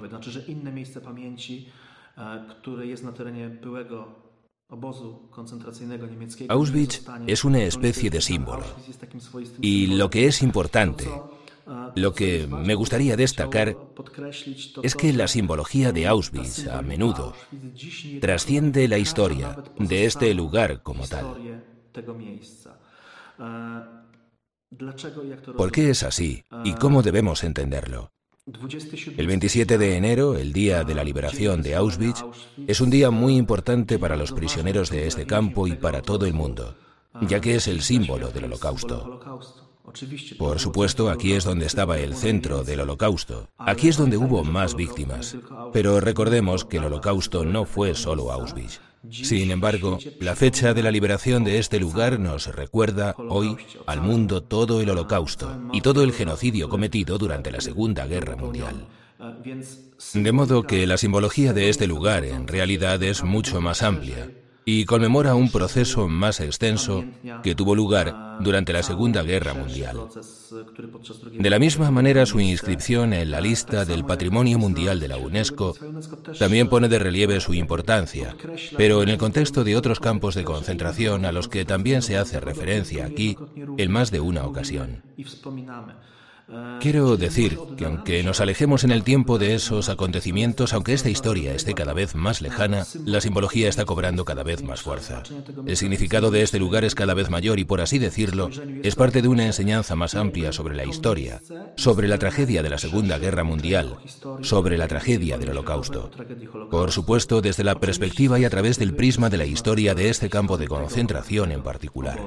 Auschwitz 6.48 7.02
es 7.26 7.44
una 7.44 7.62
especie 7.62 8.10
de 8.10 8.20
símbolo. 8.20 8.64
Y 9.60 9.86
lo 9.88 10.10
que 10.10 10.26
es 10.26 10.42
importante, 10.42 11.08
lo 11.94 12.12
que 12.14 12.46
me 12.46 12.74
gustaría 12.74 13.16
destacar, 13.16 13.76
es 14.82 14.94
que 14.94 15.12
la 15.12 15.28
simbología 15.28 15.92
de 15.92 16.06
Auschwitz 16.06 16.66
a 16.68 16.82
menudo 16.82 17.34
trasciende 18.20 18.88
la 18.88 18.98
historia 18.98 19.62
de 19.78 20.04
este 20.04 20.34
lugar 20.34 20.82
como 20.82 21.06
tal. 21.06 21.62
¿Por 25.56 25.70
qué 25.72 25.90
es 25.90 26.02
así 26.02 26.44
y 26.64 26.72
cómo 26.74 27.02
debemos 27.02 27.44
entenderlo? 27.44 28.13
El 28.46 29.26
27 29.26 29.78
de 29.78 29.96
enero, 29.96 30.36
el 30.36 30.52
día 30.52 30.84
de 30.84 30.94
la 30.94 31.02
liberación 31.02 31.62
de 31.62 31.76
Auschwitz, 31.76 32.22
es 32.66 32.82
un 32.82 32.90
día 32.90 33.10
muy 33.10 33.36
importante 33.36 33.98
para 33.98 34.16
los 34.16 34.32
prisioneros 34.32 34.90
de 34.90 35.06
este 35.06 35.24
campo 35.24 35.66
y 35.66 35.72
para 35.72 36.02
todo 36.02 36.26
el 36.26 36.34
mundo, 36.34 36.76
ya 37.22 37.40
que 37.40 37.54
es 37.54 37.68
el 37.68 37.80
símbolo 37.80 38.28
del 38.32 38.44
holocausto. 38.44 39.18
Por 40.38 40.60
supuesto, 40.60 41.08
aquí 41.08 41.32
es 41.32 41.44
donde 41.44 41.64
estaba 41.64 41.98
el 41.98 42.14
centro 42.14 42.64
del 42.64 42.80
holocausto. 42.80 43.48
Aquí 43.56 43.88
es 43.88 43.96
donde 43.96 44.18
hubo 44.18 44.44
más 44.44 44.74
víctimas. 44.74 45.38
Pero 45.72 46.00
recordemos 46.00 46.66
que 46.66 46.76
el 46.76 46.84
holocausto 46.84 47.46
no 47.46 47.64
fue 47.64 47.94
solo 47.94 48.30
Auschwitz. 48.30 48.78
Sin 49.10 49.50
embargo, 49.50 49.98
la 50.20 50.34
fecha 50.34 50.74
de 50.74 50.82
la 50.82 50.90
liberación 50.90 51.44
de 51.44 51.58
este 51.58 51.78
lugar 51.78 52.18
nos 52.18 52.54
recuerda 52.54 53.14
hoy 53.18 53.56
al 53.86 54.00
mundo 54.00 54.42
todo 54.42 54.80
el 54.80 54.90
holocausto 54.90 55.60
y 55.72 55.80
todo 55.80 56.02
el 56.02 56.12
genocidio 56.12 56.68
cometido 56.68 57.18
durante 57.18 57.50
la 57.50 57.60
Segunda 57.60 58.06
Guerra 58.06 58.36
Mundial. 58.36 58.86
De 60.14 60.32
modo 60.32 60.64
que 60.64 60.86
la 60.86 60.96
simbología 60.96 61.52
de 61.52 61.68
este 61.68 61.86
lugar 61.86 62.24
en 62.24 62.46
realidad 62.48 63.02
es 63.02 63.22
mucho 63.22 63.60
más 63.60 63.82
amplia 63.82 64.30
y 64.64 64.84
conmemora 64.84 65.34
un 65.34 65.50
proceso 65.50 66.08
más 66.08 66.40
extenso 66.40 67.04
que 67.42 67.54
tuvo 67.54 67.74
lugar 67.74 68.38
durante 68.40 68.72
la 68.72 68.82
Segunda 68.82 69.22
Guerra 69.22 69.54
Mundial. 69.54 70.08
De 71.32 71.50
la 71.50 71.58
misma 71.58 71.90
manera, 71.90 72.26
su 72.26 72.40
inscripción 72.40 73.12
en 73.12 73.30
la 73.30 73.40
lista 73.40 73.84
del 73.84 74.04
Patrimonio 74.04 74.58
Mundial 74.58 75.00
de 75.00 75.08
la 75.08 75.18
UNESCO 75.18 75.76
también 76.38 76.68
pone 76.68 76.88
de 76.88 76.98
relieve 76.98 77.40
su 77.40 77.54
importancia, 77.54 78.36
pero 78.76 79.02
en 79.02 79.10
el 79.10 79.18
contexto 79.18 79.64
de 79.64 79.76
otros 79.76 80.00
campos 80.00 80.34
de 80.34 80.44
concentración 80.44 81.24
a 81.24 81.32
los 81.32 81.48
que 81.48 81.64
también 81.64 82.02
se 82.02 82.16
hace 82.16 82.40
referencia 82.40 83.06
aquí 83.06 83.36
en 83.76 83.90
más 83.90 84.10
de 84.10 84.20
una 84.20 84.46
ocasión. 84.46 85.02
Quiero 86.80 87.16
decir 87.16 87.58
que 87.76 87.86
aunque 87.86 88.22
nos 88.22 88.40
alejemos 88.40 88.84
en 88.84 88.90
el 88.90 89.02
tiempo 89.02 89.38
de 89.38 89.54
esos 89.54 89.88
acontecimientos, 89.88 90.74
aunque 90.74 90.92
esta 90.92 91.08
historia 91.08 91.54
esté 91.54 91.74
cada 91.74 91.94
vez 91.94 92.14
más 92.14 92.42
lejana, 92.42 92.86
la 93.04 93.20
simbología 93.20 93.68
está 93.68 93.86
cobrando 93.86 94.24
cada 94.24 94.42
vez 94.42 94.62
más 94.62 94.82
fuerza. 94.82 95.22
El 95.66 95.76
significado 95.76 96.30
de 96.30 96.42
este 96.42 96.58
lugar 96.58 96.84
es 96.84 96.94
cada 96.94 97.14
vez 97.14 97.30
mayor 97.30 97.58
y, 97.58 97.64
por 97.64 97.80
así 97.80 97.98
decirlo, 97.98 98.50
es 98.82 98.94
parte 98.94 99.22
de 99.22 99.28
una 99.28 99.46
enseñanza 99.46 99.96
más 99.96 100.14
amplia 100.14 100.52
sobre 100.52 100.74
la 100.74 100.84
historia, 100.84 101.40
sobre 101.76 102.08
la 102.08 102.18
tragedia 102.18 102.62
de 102.62 102.70
la 102.70 102.78
Segunda 102.78 103.18
Guerra 103.18 103.44
Mundial, 103.44 103.96
sobre 104.42 104.76
la 104.76 104.88
tragedia 104.88 105.38
del 105.38 105.50
Holocausto. 105.50 106.10
Por 106.70 106.92
supuesto, 106.92 107.40
desde 107.40 107.64
la 107.64 107.76
perspectiva 107.76 108.38
y 108.38 108.44
a 108.44 108.50
través 108.50 108.78
del 108.78 108.94
prisma 108.94 109.30
de 109.30 109.38
la 109.38 109.46
historia 109.46 109.94
de 109.94 110.10
este 110.10 110.28
campo 110.28 110.58
de 110.58 110.68
concentración 110.68 111.52
en 111.52 111.62
particular. 111.62 112.20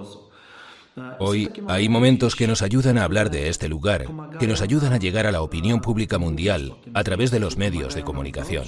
Hoy 1.19 1.49
hay 1.67 1.89
momentos 1.89 2.35
que 2.35 2.47
nos 2.47 2.61
ayudan 2.61 2.97
a 2.97 3.03
hablar 3.03 3.29
de 3.29 3.49
este 3.49 3.67
lugar, 3.67 4.05
que 4.39 4.47
nos 4.47 4.61
ayudan 4.61 4.93
a 4.93 4.97
llegar 4.97 5.27
a 5.27 5.31
la 5.31 5.41
opinión 5.41 5.81
pública 5.81 6.17
mundial 6.17 6.77
a 6.93 7.03
través 7.03 7.31
de 7.31 7.39
los 7.39 7.57
medios 7.57 7.95
de 7.95 8.03
comunicación. 8.03 8.65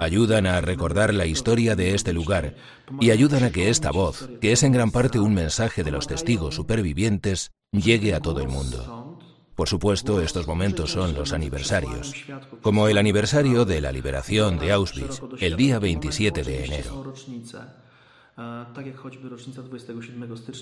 Ayudan 0.00 0.46
a 0.46 0.60
recordar 0.60 1.14
la 1.14 1.26
historia 1.26 1.76
de 1.76 1.94
este 1.94 2.12
lugar 2.12 2.56
y 3.00 3.10
ayudan 3.10 3.44
a 3.44 3.50
que 3.50 3.70
esta 3.70 3.90
voz, 3.90 4.28
que 4.40 4.52
es 4.52 4.62
en 4.62 4.72
gran 4.72 4.90
parte 4.90 5.18
un 5.18 5.34
mensaje 5.34 5.84
de 5.84 5.90
los 5.90 6.06
testigos 6.06 6.54
supervivientes, 6.54 7.52
llegue 7.72 8.14
a 8.14 8.20
todo 8.20 8.40
el 8.40 8.48
mundo. 8.48 9.18
Por 9.54 9.68
supuesto, 9.68 10.22
estos 10.22 10.46
momentos 10.46 10.92
son 10.92 11.12
los 11.14 11.32
aniversarios, 11.34 12.14
como 12.62 12.88
el 12.88 12.96
aniversario 12.96 13.66
de 13.66 13.82
la 13.82 13.92
liberación 13.92 14.58
de 14.58 14.72
Auschwitz, 14.72 15.20
el 15.38 15.56
día 15.56 15.78
27 15.78 16.42
de 16.42 16.64
enero. 16.64 17.12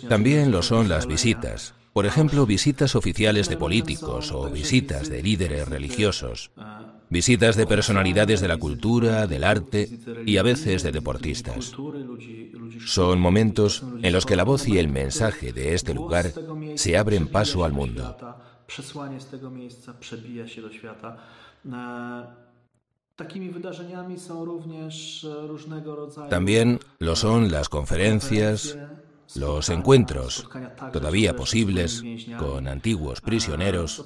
También 0.08 0.50
lo 0.50 0.62
son 0.62 0.88
las 0.88 1.06
visitas, 1.06 1.74
por 1.92 2.06
ejemplo, 2.06 2.46
visitas 2.46 2.94
oficiales 2.94 3.48
de 3.48 3.56
políticos 3.56 4.32
o 4.32 4.50
visitas 4.50 5.08
de 5.08 5.22
líderes 5.22 5.68
religiosos, 5.68 6.50
visitas 7.10 7.56
de 7.56 7.66
personalidades 7.66 8.40
de 8.40 8.48
la 8.48 8.56
cultura, 8.56 9.26
del 9.26 9.44
arte 9.44 9.88
y 10.26 10.36
a 10.36 10.42
veces 10.42 10.82
de 10.82 10.92
deportistas. 10.92 11.74
Son 12.84 13.20
momentos 13.20 13.82
en 14.02 14.12
los 14.12 14.26
que 14.26 14.36
la 14.36 14.44
voz 14.44 14.68
y 14.68 14.78
el 14.78 14.88
mensaje 14.88 15.52
de 15.52 15.74
este 15.74 15.94
lugar 15.94 16.32
se 16.76 16.96
abren 16.96 17.28
paso 17.28 17.64
al 17.64 17.72
mundo. 17.72 18.16
También 26.31 26.81
lo 26.98 27.16
son 27.16 27.50
las 27.50 27.68
conferencias, 27.68 28.78
los 29.35 29.68
encuentros, 29.70 30.48
todavía 30.92 31.35
posibles, 31.35 32.02
con 32.38 32.68
antiguos 32.68 33.20
prisioneros 33.20 34.04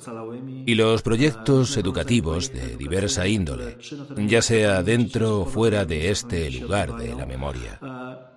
y 0.66 0.75
los 0.75 1.03
proyectos 1.03 1.77
educativos 1.77 2.53
de 2.53 2.77
diversa 2.77 3.27
índole, 3.27 3.79
ya 4.16 4.40
sea 4.40 4.83
dentro 4.83 5.40
o 5.40 5.46
fuera 5.46 5.85
de 5.85 6.11
este 6.11 6.51
lugar 6.51 6.96
de 6.96 7.14
la 7.14 7.27
memoria. 7.27 8.32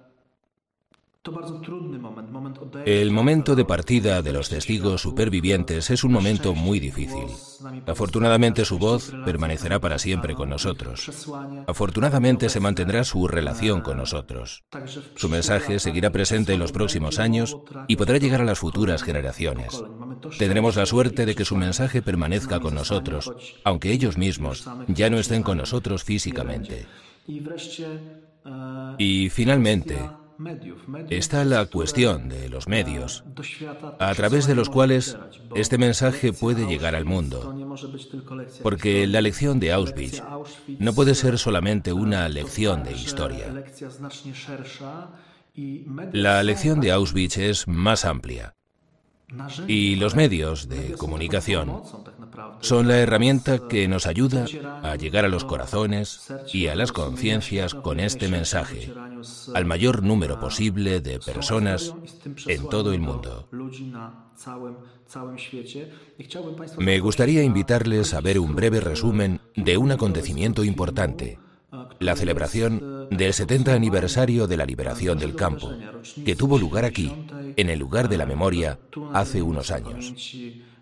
El 2.85 3.11
momento 3.11 3.55
de 3.55 3.65
partida 3.65 4.21
de 4.21 4.33
los 4.33 4.49
testigos 4.49 5.01
supervivientes 5.01 5.89
es 5.89 6.03
un 6.03 6.11
momento 6.11 6.53
muy 6.53 6.79
difícil. 6.79 7.25
Afortunadamente 7.87 8.63
su 8.65 8.77
voz 8.77 9.11
permanecerá 9.25 9.79
para 9.79 9.97
siempre 9.97 10.35
con 10.35 10.49
nosotros. 10.49 11.27
Afortunadamente 11.67 12.49
se 12.49 12.59
mantendrá 12.59 13.03
su 13.03 13.27
relación 13.27 13.81
con 13.81 13.97
nosotros. 13.97 14.65
Su 15.15 15.29
mensaje 15.29 15.79
seguirá 15.79 16.11
presente 16.11 16.53
en 16.53 16.59
los 16.59 16.71
próximos 16.71 17.17
años 17.17 17.57
y 17.87 17.95
podrá 17.95 18.17
llegar 18.17 18.41
a 18.41 18.45
las 18.45 18.59
futuras 18.59 19.01
generaciones. 19.01 19.83
Tendremos 20.37 20.75
la 20.75 20.85
suerte 20.85 21.25
de 21.25 21.35
que 21.35 21.45
su 21.45 21.55
mensaje 21.55 22.01
permanezca 22.01 22.59
con 22.59 22.75
nosotros, 22.75 23.33
aunque 23.63 23.91
ellos 23.91 24.17
mismos 24.17 24.69
ya 24.87 25.09
no 25.09 25.17
estén 25.17 25.43
con 25.43 25.57
nosotros 25.57 26.03
físicamente. 26.03 26.85
Y 28.97 29.29
finalmente, 29.29 29.97
está 31.09 31.45
la 31.45 31.65
cuestión 31.65 32.29
de 32.29 32.49
los 32.49 32.67
medios, 32.67 33.23
a 33.99 34.13
través 34.13 34.47
de 34.47 34.55
los 34.55 34.69
cuales 34.69 35.17
este 35.55 35.77
mensaje 35.77 36.33
puede 36.33 36.67
llegar 36.67 36.95
al 36.95 37.05
mundo. 37.05 37.55
Porque 38.61 39.07
la 39.07 39.21
lección 39.21 39.59
de 39.59 39.71
Auschwitz 39.71 40.21
no 40.79 40.93
puede 40.93 41.15
ser 41.15 41.37
solamente 41.37 41.93
una 41.93 42.27
lección 42.29 42.83
de 42.83 42.93
historia. 42.93 43.53
La 46.11 46.43
lección 46.43 46.81
de 46.81 46.91
Auschwitz 46.91 47.37
es 47.37 47.67
más 47.67 48.03
amplia. 48.05 48.54
Y 49.67 49.95
los 49.95 50.15
medios 50.15 50.69
de 50.69 50.93
comunicación 50.93 51.81
son 52.61 52.87
la 52.87 52.97
herramienta 52.99 53.67
que 53.67 53.87
nos 53.87 54.05
ayuda 54.05 54.45
a 54.83 54.95
llegar 54.95 55.25
a 55.25 55.29
los 55.29 55.45
corazones 55.45 56.31
y 56.53 56.67
a 56.67 56.75
las 56.75 56.91
conciencias 56.91 57.73
con 57.73 57.99
este 57.99 58.27
mensaje 58.27 58.93
al 59.53 59.65
mayor 59.65 60.03
número 60.03 60.39
posible 60.39 61.01
de 61.01 61.19
personas 61.19 61.93
en 62.47 62.69
todo 62.69 62.93
el 62.93 62.99
mundo. 62.99 63.49
Me 66.77 66.99
gustaría 66.99 67.43
invitarles 67.43 68.13
a 68.13 68.21
ver 68.21 68.39
un 68.39 68.55
breve 68.55 68.79
resumen 68.79 69.41
de 69.55 69.77
un 69.77 69.91
acontecimiento 69.91 70.63
importante 70.63 71.39
la 71.99 72.15
celebración 72.15 73.07
del 73.09 73.33
70 73.33 73.73
aniversario 73.73 74.47
de 74.47 74.57
la 74.57 74.65
liberación 74.65 75.17
del 75.17 75.35
campo, 75.35 75.71
que 76.25 76.35
tuvo 76.35 76.57
lugar 76.57 76.85
aquí, 76.85 77.11
en 77.55 77.69
el 77.69 77.79
lugar 77.79 78.09
de 78.09 78.17
la 78.17 78.25
memoria, 78.25 78.79
hace 79.13 79.41
unos 79.41 79.71
años. 79.71 80.13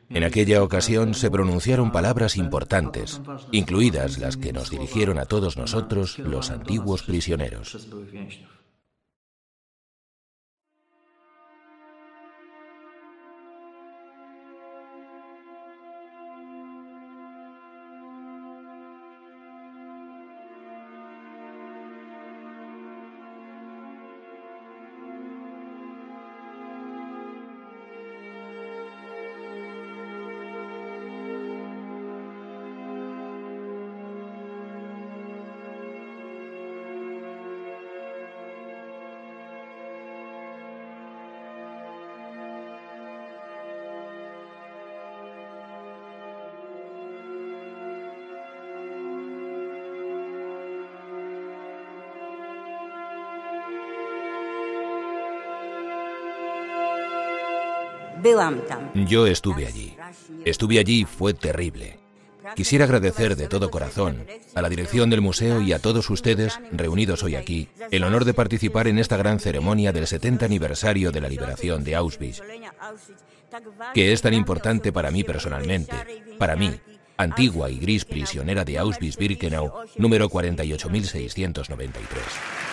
En 0.10 0.24
aquella 0.24 0.62
ocasión 0.62 1.14
se 1.14 1.32
pronunciaron 1.32 1.92
palabras 1.92 2.38
importantes, 2.38 3.22
incluidas 3.52 4.20
las 4.20 4.38
que 4.38 4.54
nos 4.54 4.70
dirigieron 4.70 5.18
a 5.18 5.26
todos 5.26 5.58
nosotros 5.58 6.20
los 6.20 6.52
antiguos 6.52 7.04
prisioneros. 7.04 7.88
Yo 58.94 59.28
estuve 59.28 59.68
allí. 59.68 59.96
Estuve 60.46 60.80
allí 60.80 61.02
y 61.02 61.06
fue 61.06 61.34
terrible. 61.34 62.00
Quisiera 62.56 62.86
agradecer 62.86 63.36
de 63.36 63.48
todo 63.48 63.72
corazón 63.72 64.26
a 64.56 64.62
la 64.62 64.70
dirección 64.70 65.10
del 65.10 65.22
museo 65.22 65.62
y 65.62 65.74
a 65.74 65.80
todos 65.80 66.10
ustedes, 66.10 66.60
reunidos 66.72 67.24
hoy 67.24 67.36
aquí, 67.36 67.70
el 67.92 68.04
honor 68.04 68.26
de 68.26 68.34
participar 68.34 68.88
en 68.88 69.00
esta 69.00 69.18
gran 69.18 69.40
ceremonia 69.40 69.92
del 69.92 70.08
70 70.08 70.46
aniversario 70.46 71.12
de 71.12 71.22
la 71.22 71.30
liberación 71.30 71.84
de 71.84 71.96
Auschwitz, 71.96 72.42
que 73.94 74.14
es 74.14 74.22
tan 74.22 74.34
importante 74.34 74.92
para 74.92 75.12
mí 75.12 75.24
personalmente, 75.24 75.96
para 76.38 76.56
mí, 76.56 76.80
antigua 77.18 77.70
y 77.70 77.80
gris 77.80 78.06
prisionera 78.06 78.66
de 78.66 78.80
Auschwitz-Birkenau, 78.80 79.72
número 79.98 80.30
48693. 80.30 82.73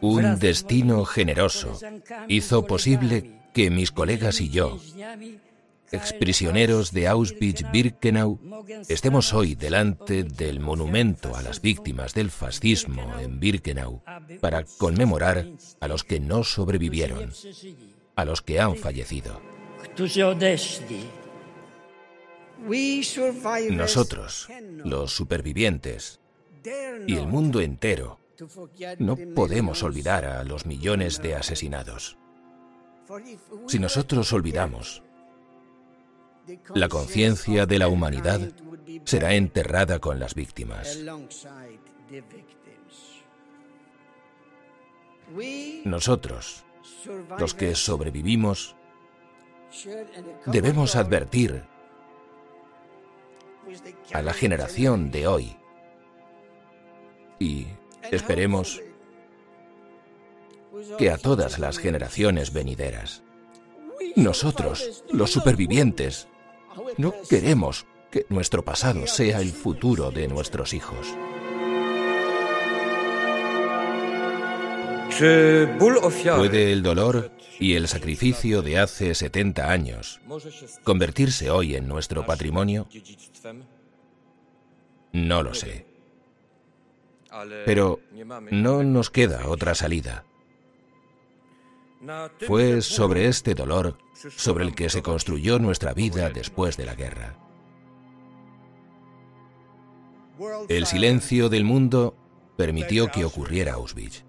Un 0.00 0.38
destino 0.38 1.04
generoso 1.04 1.78
hizo 2.26 2.66
posible 2.66 3.40
que 3.54 3.70
mis 3.70 3.92
colegas 3.92 4.40
y 4.40 4.48
yo, 4.48 4.78
exprisioneros 5.92 6.92
de 6.92 7.08
Auschwitz-Birkenau, 7.08 8.40
estemos 8.88 9.32
hoy 9.32 9.54
delante 9.54 10.24
del 10.24 10.58
monumento 10.58 11.36
a 11.36 11.42
las 11.42 11.62
víctimas 11.62 12.12
del 12.12 12.30
fascismo 12.30 13.18
en 13.20 13.38
Birkenau 13.38 14.02
para 14.40 14.64
conmemorar 14.64 15.46
a 15.80 15.88
los 15.88 16.02
que 16.02 16.18
no 16.18 16.42
sobrevivieron, 16.42 17.32
a 18.16 18.24
los 18.24 18.42
que 18.42 18.58
han 18.58 18.76
fallecido. 18.76 19.40
Nosotros, 23.70 24.48
los 24.84 25.12
supervivientes, 25.12 26.20
y 27.06 27.16
el 27.16 27.26
mundo 27.26 27.60
entero, 27.60 28.20
no 28.98 29.16
podemos 29.34 29.82
olvidar 29.82 30.24
a 30.24 30.44
los 30.44 30.66
millones 30.66 31.20
de 31.20 31.34
asesinados. 31.34 32.18
Si 33.66 33.78
nosotros 33.78 34.32
olvidamos, 34.32 35.02
la 36.74 36.88
conciencia 36.88 37.66
de 37.66 37.78
la 37.78 37.88
humanidad 37.88 38.40
será 39.04 39.34
enterrada 39.34 39.98
con 39.98 40.18
las 40.18 40.34
víctimas. 40.34 40.98
Nosotros, 45.84 46.64
los 47.38 47.54
que 47.54 47.74
sobrevivimos, 47.74 48.76
debemos 50.46 50.96
advertir 50.96 51.64
a 54.12 54.22
la 54.22 54.32
generación 54.32 55.10
de 55.10 55.26
hoy 55.26 55.56
esperemos 58.10 58.82
que 60.98 61.10
a 61.10 61.18
todas 61.18 61.58
las 61.58 61.78
generaciones 61.78 62.52
venideras. 62.52 63.22
Nosotros, 64.16 65.04
los 65.10 65.30
supervivientes, 65.30 66.28
no 66.96 67.14
queremos 67.28 67.86
que 68.10 68.26
nuestro 68.28 68.64
pasado 68.64 69.06
sea 69.06 69.40
el 69.40 69.50
futuro 69.50 70.10
de 70.10 70.28
nuestros 70.28 70.72
hijos. 70.72 71.06
¿Puede 75.18 76.72
el 76.72 76.82
dolor 76.82 77.32
y 77.58 77.74
el 77.74 77.88
sacrificio 77.88 78.62
de 78.62 78.78
hace 78.78 79.14
70 79.14 79.70
años 79.70 80.20
convertirse 80.84 81.50
hoy 81.50 81.74
en 81.74 81.88
nuestro 81.88 82.24
patrimonio? 82.24 82.86
No 85.12 85.42
lo 85.42 85.54
sé. 85.54 85.87
Pero 87.64 88.00
no 88.50 88.82
nos 88.82 89.10
queda 89.10 89.48
otra 89.48 89.74
salida. 89.74 90.24
Fue 92.46 92.80
sobre 92.80 93.26
este 93.26 93.54
dolor 93.54 93.98
sobre 94.14 94.64
el 94.64 94.74
que 94.74 94.88
se 94.88 95.02
construyó 95.02 95.58
nuestra 95.58 95.94
vida 95.94 96.30
después 96.30 96.76
de 96.76 96.86
la 96.86 96.94
guerra. 96.94 97.36
El 100.68 100.86
silencio 100.86 101.48
del 101.48 101.64
mundo 101.64 102.16
permitió 102.56 103.08
que 103.08 103.24
ocurriera 103.24 103.74
Auschwitz. 103.74 104.24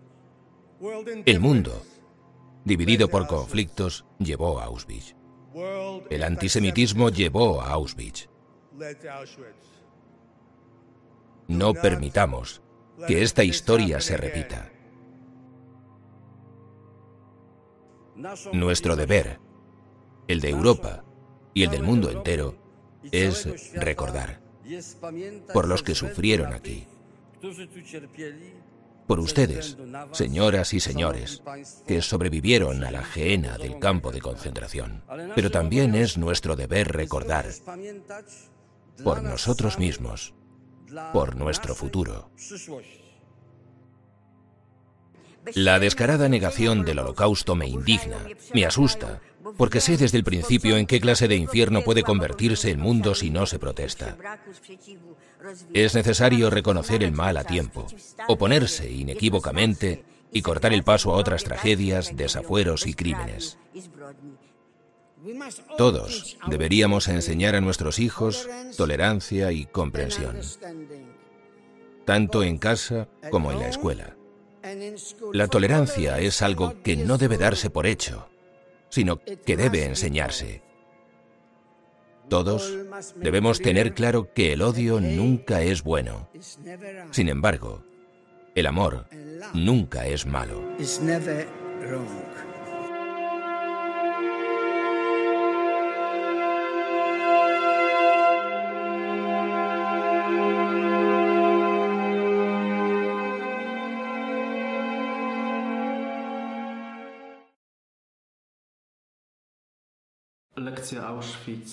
El 1.25 1.39
mundo, 1.39 1.83
dividido 2.65 3.07
por 3.09 3.27
conflictos, 3.27 4.05
llevó 4.17 4.59
a 4.59 4.65
Auschwitz. 4.65 5.15
El 6.09 6.23
antisemitismo 6.23 7.09
llevó 7.09 7.62
a 7.62 7.71
Auschwitz. 7.71 8.29
No 11.47 11.73
permitamos 11.73 12.62
que 13.07 13.23
esta 13.23 13.43
historia 13.43 14.01
se 14.01 14.17
repita. 14.17 14.71
Nuestro 18.51 18.95
deber, 18.95 19.39
el 20.27 20.41
de 20.41 20.49
Europa 20.49 21.05
y 21.53 21.63
el 21.63 21.71
del 21.71 21.83
mundo 21.83 22.09
entero, 22.09 22.55
es 23.12 23.73
recordar 23.73 24.41
por 25.53 25.67
los 25.67 25.83
que 25.83 25.95
sufrieron 25.95 26.53
aquí, 26.53 26.85
por 29.07 29.19
ustedes, 29.19 29.75
señoras 30.12 30.73
y 30.73 30.79
señores, 30.79 31.41
que 31.88 32.01
sobrevivieron 32.01 32.83
a 32.83 32.91
la 32.91 33.03
gehenna 33.03 33.57
del 33.57 33.79
campo 33.79 34.12
de 34.12 34.21
concentración. 34.21 35.03
Pero 35.33 35.49
también 35.49 35.95
es 35.95 36.17
nuestro 36.17 36.55
deber 36.55 36.91
recordar 36.91 37.47
por 39.03 39.23
nosotros 39.23 39.79
mismos, 39.79 40.35
por 41.13 41.36
nuestro 41.36 41.75
futuro. 41.75 42.30
La 45.56 45.80
descarada 45.80 46.30
negación 46.30 46.86
del 46.86 46.99
holocausto 46.99 47.56
me 47.56 47.67
indigna, 47.67 48.17
me 48.54 48.65
asusta, 48.65 49.21
porque 49.58 49.82
sé 49.82 49.97
desde 49.97 50.17
el 50.17 50.23
principio 50.23 50.78
en 50.78 50.86
qué 50.86 50.99
clase 50.99 51.28
de 51.28 51.36
infierno 51.36 51.82
puede 51.82 52.04
convertirse 52.04 52.69
el 52.71 52.78
mundo 52.78 53.15
si 53.15 53.30
no 53.30 53.45
se 53.45 53.60
protesta. 53.60 54.17
Es 55.73 55.95
necesario 55.95 56.49
reconocer 56.49 57.04
el 57.04 57.12
mal 57.12 57.38
a 57.38 57.43
tiempo, 57.43 57.88
oponerse 58.28 58.91
inequívocamente 58.91 60.04
y 60.32 60.41
cortar 60.41 60.73
el 60.73 60.84
paso 60.84 61.12
a 61.12 61.15
otras 61.15 61.43
tragedias, 61.43 62.15
desafueros 62.15 62.86
y 62.86 62.93
crímenes. 62.93 63.58
Todos 65.77 66.38
deberíamos 66.47 67.08
enseñar 67.08 67.55
a 67.55 67.62
nuestros 67.62 67.99
hijos 67.99 68.47
tolerancia 68.77 69.51
y 69.51 69.65
comprensión, 69.65 70.39
tanto 72.05 72.43
en 72.43 72.58
casa 72.58 73.08
como 73.29 73.51
en 73.51 73.60
la 73.60 73.67
escuela. 73.67 74.15
La 75.34 75.47
tolerancia 75.47 76.19
es 76.19 76.41
algo 76.41 76.82
que 76.82 76.97
no 76.97 77.17
debe 77.17 77.38
darse 77.38 77.69
por 77.69 77.86
hecho, 77.88 78.29
sino 78.89 79.19
que 79.19 79.58
debe 79.58 79.86
enseñarse. 79.86 80.62
Todos 82.29 82.77
debemos 83.15 83.60
tener 83.60 83.93
claro 83.93 84.34
que 84.34 84.53
el 84.53 84.62
odio 84.62 84.99
nunca 84.99 85.62
es 85.62 85.84
bueno. 85.84 86.29
Sin 87.12 87.27
embargo, 87.27 87.84
el 88.55 88.67
amor 88.67 89.08
nunca 89.53 90.05
es 90.05 90.25
malo. 90.25 90.62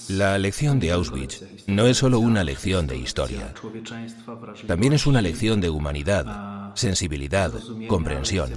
La 0.08 0.38
lección 0.38 0.80
de 0.80 0.92
Auschwitz 0.92 1.42
no 1.66 1.86
es 1.86 1.98
solo 1.98 2.18
una 2.18 2.44
lección 2.44 2.86
de 2.86 2.96
historia, 2.96 3.52
también 4.66 4.92
es 4.92 5.06
una 5.06 5.22
lección 5.22 5.60
de 5.60 5.70
humanidad, 5.70 6.74
sensibilidad, 6.74 7.52
comprensión. 7.88 8.50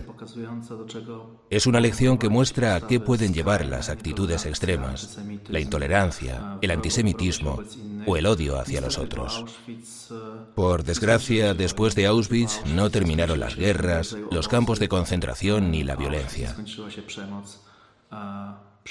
Es 1.50 1.68
una 1.68 1.80
lección 1.80 2.18
que 2.18 2.30
muestra 2.30 2.76
a 2.76 2.88
qué 2.88 3.00
pueden 3.00 3.34
llevar 3.34 3.66
las 3.66 3.90
actitudes 3.90 4.46
extremas, 4.46 5.20
la 5.48 5.60
intolerancia, 5.60 6.58
el 6.62 6.72
antisemitismo 6.72 7.62
o 8.06 8.18
el 8.18 8.26
odio 8.26 8.60
hacia 8.60 8.82
los 8.82 8.98
otros. 8.98 9.46
Por 10.56 10.84
desgracia, 10.84 11.54
después 11.54 11.96
de 11.96 12.06
Auschwitz 12.06 12.66
no 12.66 12.90
terminaron 12.90 13.40
las 13.40 13.56
guerras, 13.56 14.16
los 14.32 14.48
campos 14.48 14.80
de 14.80 14.90
concentración 14.90 15.72
ni 15.72 15.84
la 15.84 15.96
violencia. 15.96 16.56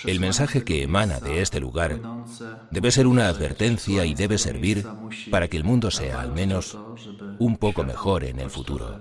El 0.04 0.20
mensaje 0.20 0.64
que 0.64 0.82
emana 0.82 1.20
de 1.20 1.42
este 1.42 1.61
lugar 1.61 2.00
debe 2.70 2.90
ser 2.90 3.06
una 3.06 3.28
advertencia 3.28 4.04
y 4.04 4.14
debe 4.14 4.38
servir 4.38 4.84
para 5.30 5.48
que 5.48 5.56
el 5.56 5.64
mundo 5.64 5.90
sea 5.90 6.20
al 6.20 6.32
menos 6.32 6.78
un 7.38 7.56
poco 7.56 7.84
mejor 7.84 8.24
en 8.24 8.40
el 8.40 8.50
futuro. 8.50 9.00